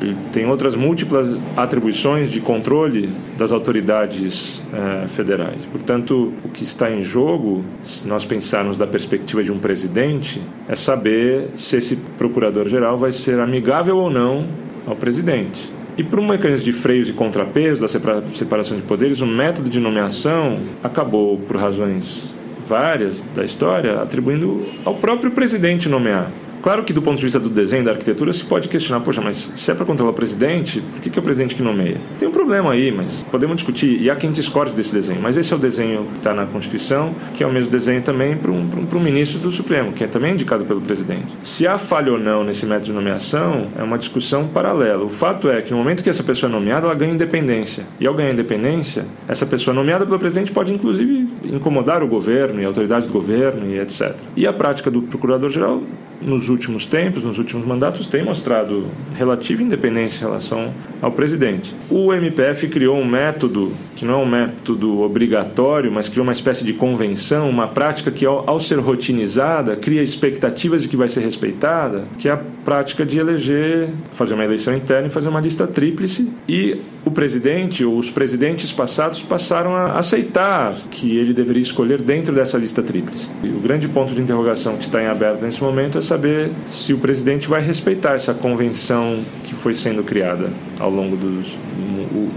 Ele 0.00 0.16
tem 0.30 0.46
outras 0.46 0.76
múltiplas 0.76 1.28
atribuições 1.56 2.30
de 2.30 2.40
controle 2.40 3.10
das 3.36 3.50
autoridades 3.50 4.62
eh, 4.72 5.08
federais. 5.08 5.64
Portanto, 5.64 6.32
o 6.44 6.48
que 6.50 6.62
está 6.62 6.88
em 6.88 7.02
jogo, 7.02 7.64
se 7.82 8.06
nós 8.06 8.24
pensarmos 8.24 8.78
da 8.78 8.86
perspectiva 8.86 9.42
de 9.42 9.50
um 9.50 9.58
presidente, 9.58 10.40
é 10.68 10.76
saber 10.76 11.48
se 11.56 11.78
esse 11.78 11.96
procurador-geral 12.16 12.96
vai 12.96 13.10
ser 13.10 13.40
amigável 13.40 13.96
ou 13.96 14.08
não 14.08 14.67
ao 14.88 14.96
presidente. 14.96 15.70
E 15.96 16.02
por 16.02 16.18
um 16.18 16.26
mecanismo 16.26 16.64
de 16.64 16.72
freios 16.72 17.08
e 17.08 17.12
contrapesos 17.12 17.80
da 17.80 17.88
separação 17.88 18.76
de 18.76 18.82
poderes, 18.82 19.20
o 19.20 19.26
método 19.26 19.68
de 19.68 19.80
nomeação 19.80 20.60
acabou, 20.82 21.38
por 21.38 21.56
razões 21.56 22.30
várias 22.66 23.22
da 23.34 23.42
história, 23.44 24.00
atribuindo 24.00 24.64
ao 24.84 24.94
próprio 24.94 25.30
presidente 25.30 25.88
nomear. 25.88 26.30
Claro 26.62 26.84
que 26.84 26.92
do 26.92 27.00
ponto 27.00 27.16
de 27.16 27.22
vista 27.22 27.38
do 27.38 27.48
desenho 27.48 27.84
da 27.84 27.92
arquitetura 27.92 28.32
se 28.32 28.44
pode 28.44 28.68
questionar, 28.68 29.00
poxa, 29.00 29.20
mas 29.20 29.52
se 29.54 29.70
é 29.70 29.74
para 29.74 29.86
controlar 29.86 30.10
o 30.10 30.14
presidente, 30.14 30.80
por 30.80 31.00
que, 31.00 31.10
que 31.10 31.18
é 31.18 31.20
o 31.20 31.22
presidente 31.22 31.54
que 31.54 31.62
nomeia? 31.62 32.00
Tem 32.18 32.28
um 32.28 32.32
problema 32.32 32.72
aí, 32.72 32.90
mas 32.90 33.22
podemos 33.24 33.56
discutir, 33.56 34.00
e 34.00 34.10
há 34.10 34.16
quem 34.16 34.32
discorde 34.32 34.72
desse 34.72 34.92
desenho, 34.92 35.20
mas 35.20 35.36
esse 35.36 35.52
é 35.52 35.56
o 35.56 35.58
desenho 35.58 36.04
que 36.12 36.18
está 36.18 36.34
na 36.34 36.46
Constituição, 36.46 37.14
que 37.34 37.42
é 37.42 37.46
o 37.46 37.52
mesmo 37.52 37.70
desenho 37.70 38.02
também 38.02 38.36
para 38.36 38.50
um, 38.50 38.60
um, 38.60 38.96
um 38.96 39.00
ministro 39.00 39.38
do 39.38 39.52
Supremo, 39.52 39.92
que 39.92 40.04
é 40.04 40.06
também 40.06 40.32
indicado 40.32 40.64
pelo 40.64 40.80
presidente. 40.80 41.26
Se 41.42 41.66
há 41.66 41.78
falha 41.78 42.12
ou 42.12 42.18
não 42.18 42.42
nesse 42.42 42.66
método 42.66 42.86
de 42.86 42.92
nomeação, 42.92 43.68
é 43.76 43.82
uma 43.82 43.98
discussão 43.98 44.48
paralela. 44.48 45.04
O 45.04 45.08
fato 45.08 45.48
é 45.48 45.62
que 45.62 45.70
no 45.70 45.78
momento 45.78 46.02
que 46.02 46.10
essa 46.10 46.22
pessoa 46.22 46.50
é 46.50 46.52
nomeada, 46.52 46.86
ela 46.86 46.94
ganha 46.94 47.12
independência. 47.12 47.84
E 48.00 48.06
ao 48.06 48.14
ganhar 48.14 48.32
independência, 48.32 49.06
essa 49.26 49.46
pessoa 49.46 49.74
nomeada 49.74 50.04
pelo 50.04 50.18
presidente 50.18 50.52
pode 50.52 50.72
inclusive 50.72 51.28
incomodar 51.44 52.02
o 52.02 52.08
governo 52.08 52.60
e 52.60 52.64
a 52.64 52.68
autoridade 52.68 53.06
do 53.06 53.12
governo 53.12 53.66
e 53.66 53.78
etc. 53.78 54.14
E 54.36 54.46
a 54.46 54.52
prática 54.52 54.90
do 54.90 55.02
procurador-geral 55.02 55.80
nos 56.20 56.48
últimos 56.48 56.86
tempos, 56.86 57.24
nos 57.24 57.38
últimos 57.38 57.66
mandatos, 57.66 58.06
tem 58.06 58.24
mostrado 58.24 58.86
relativa 59.14 59.62
independência 59.62 60.18
em 60.18 60.26
relação 60.26 60.72
ao 61.00 61.12
presidente. 61.12 61.74
O 61.88 62.12
MPF 62.12 62.68
criou 62.68 62.98
um 62.98 63.04
método, 63.04 63.72
que 63.94 64.04
não 64.04 64.14
é 64.14 64.22
um 64.24 64.26
método 64.26 65.00
obrigatório, 65.00 65.90
mas 65.90 66.08
criou 66.08 66.24
uma 66.24 66.32
espécie 66.32 66.64
de 66.64 66.72
convenção, 66.72 67.48
uma 67.48 67.68
prática 67.68 68.10
que, 68.10 68.26
ao, 68.26 68.48
ao 68.48 68.60
ser 68.60 68.78
rotinizada, 68.78 69.76
cria 69.76 70.02
expectativas 70.02 70.82
de 70.82 70.88
que 70.88 70.96
vai 70.96 71.08
ser 71.08 71.20
respeitada, 71.20 72.06
que 72.18 72.28
é 72.28 72.32
a 72.32 72.36
prática 72.64 73.04
de 73.04 73.18
eleger, 73.18 73.90
fazer 74.12 74.34
uma 74.34 74.44
eleição 74.44 74.76
interna 74.76 75.06
e 75.06 75.10
fazer 75.10 75.28
uma 75.28 75.40
lista 75.40 75.66
tríplice. 75.66 76.28
E 76.48 76.80
o 77.04 77.10
presidente, 77.10 77.84
ou 77.84 77.98
os 77.98 78.10
presidentes 78.10 78.72
passados, 78.72 79.22
passaram 79.22 79.74
a 79.74 79.98
aceitar 79.98 80.76
que 80.90 81.16
ele 81.16 81.32
deveria 81.32 81.62
escolher 81.62 82.02
dentro 82.02 82.34
dessa 82.34 82.58
lista 82.58 82.82
tríplice. 82.82 83.28
O 83.42 83.60
grande 83.60 83.88
ponto 83.88 84.14
de 84.14 84.20
interrogação 84.20 84.76
que 84.76 84.84
está 84.84 85.02
em 85.02 85.06
aberto 85.06 85.42
nesse 85.42 85.62
momento 85.62 85.98
é 85.98 86.02
saber 86.02 86.50
se 86.68 86.92
o 86.92 86.98
presidente 86.98 87.48
vai 87.48 87.62
respeitar 87.62 88.14
essa 88.14 88.34
convenção 88.34 89.22
que 89.44 89.54
foi 89.54 89.74
sendo 89.74 90.02
criada 90.02 90.50
ao 90.78 90.90
longo 90.90 91.16
dos 91.16 91.56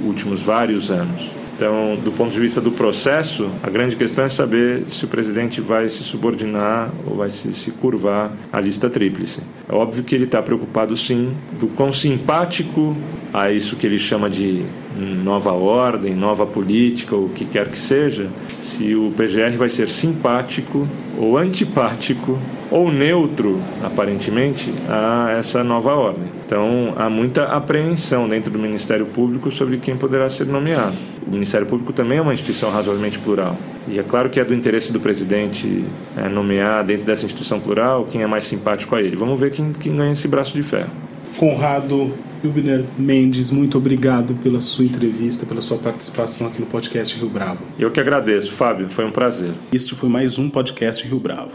últimos 0.06 0.42
vários 0.42 0.90
anos. 0.90 1.32
Então, 1.62 1.96
do 2.04 2.12
ponto 2.12 2.32
de 2.32 2.40
vista 2.40 2.60
do 2.60 2.72
processo, 2.72 3.48
a 3.62 3.70
grande 3.70 3.96
questão 3.96 4.26
é 4.26 4.30
saber 4.30 4.86
se 4.90 5.06
o 5.06 5.08
presidente 5.08 5.62
vai 5.62 5.88
se 5.90 6.04
subordinar 6.04 6.90
ou 7.06 7.18
vai 7.18 7.30
se, 7.30 7.54
se 7.54 7.70
curvar 7.70 8.32
à 8.52 8.60
lista 8.60 8.90
tríplice. 8.90 9.42
É 9.70 9.76
óbvio 9.76 10.04
que 10.04 10.16
ele 10.16 10.24
está 10.24 10.42
preocupado, 10.42 10.98
sim, 10.98 11.36
do 11.60 11.68
quão 11.68 11.94
simpático 11.94 12.98
a 13.34 13.52
isso 13.52 13.76
que 13.76 13.88
ele 13.88 13.98
chama 13.98 14.30
de 14.30 14.66
nova 14.98 15.52
ordem, 15.52 16.14
nova 16.16 16.46
política, 16.46 17.16
o 17.16 17.30
que 17.30 17.46
quer 17.46 17.70
que 17.70 17.78
seja, 17.78 18.30
se 18.60 18.94
o 18.96 19.12
PGR 19.12 19.58
vai 19.58 19.70
ser 19.70 19.88
simpático 19.88 20.88
ou 21.18 21.38
antipático 21.38 22.38
ou 22.70 22.92
neutro, 22.92 23.62
aparentemente, 23.84 24.74
a 24.88 25.32
essa 25.38 25.64
nova 25.64 25.94
ordem. 25.94 26.30
Então, 26.46 26.94
há 26.98 27.10
muita 27.10 27.44
apreensão 27.46 28.28
dentro 28.28 28.50
do 28.50 28.58
Ministério 28.58 29.06
Público 29.06 29.52
sobre 29.52 29.78
quem 29.78 29.98
poderá 29.98 30.30
ser 30.30 30.48
nomeado. 30.48 30.96
O 31.26 31.32
Ministério 31.32 31.68
Público 31.68 31.92
também 31.92 32.18
é 32.18 32.22
uma 32.22 32.34
instituição 32.34 32.72
razoavelmente 32.72 33.20
plural. 33.20 33.58
E 33.88 34.00
é 34.00 34.04
claro 34.04 34.30
que 34.30 34.40
é 34.40 34.46
do 34.46 34.54
interesse 34.54 34.92
do 34.92 35.00
presidente 35.00 35.86
é, 36.16 36.30
nomear 36.30 36.84
dentro 36.84 37.06
dessa 37.06 37.26
instituição 37.26 37.60
plural 37.60 38.08
quem 38.10 38.22
é 38.22 38.28
mais 38.28 38.46
simpático 38.46 38.96
a 38.96 39.02
ele. 39.02 39.16
Vamos 39.16 39.40
ver 39.40 39.52
quem, 39.52 39.72
quem 39.72 39.96
ganha 39.96 40.14
esse 40.14 40.28
braço 40.28 40.54
de 40.54 40.64
ferro. 40.64 40.90
Conrado 41.38 42.14
Wilbner 42.44 42.84
Mendes, 42.98 43.52
muito 43.52 43.78
obrigado 43.78 44.34
pela 44.36 44.62
sua 44.62 44.86
entrevista, 44.86 45.46
pela 45.46 45.62
sua 45.62 45.78
participação 45.78 46.48
aqui 46.48 46.60
no 46.60 46.66
podcast 46.66 47.18
Rio 47.18 47.30
Bravo. 47.30 47.60
Eu 47.78 47.92
que 47.92 48.00
agradeço, 48.00 48.52
Fábio, 48.52 48.90
foi 48.90 49.06
um 49.06 49.12
prazer. 49.12 49.52
Este 49.72 49.94
foi 49.96 50.10
mais 50.10 50.38
um 50.40 50.50
podcast 50.50 51.08
Rio 51.08 51.20
Bravo, 51.20 51.52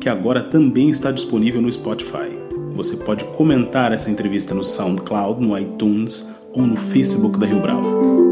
que 0.00 0.08
agora 0.08 0.40
também 0.40 0.90
está 0.90 1.10
disponível 1.10 1.60
no 1.60 1.70
Spotify. 1.70 2.38
Você 2.74 2.96
pode 2.96 3.24
comentar 3.24 3.92
essa 3.92 4.10
entrevista 4.10 4.54
no 4.54 4.62
SoundCloud, 4.62 5.44
no 5.44 5.58
iTunes 5.58 6.28
ou 6.52 6.62
no 6.62 6.76
Facebook 6.76 7.38
da 7.38 7.46
Rio 7.46 7.60
Bravo. 7.60 8.28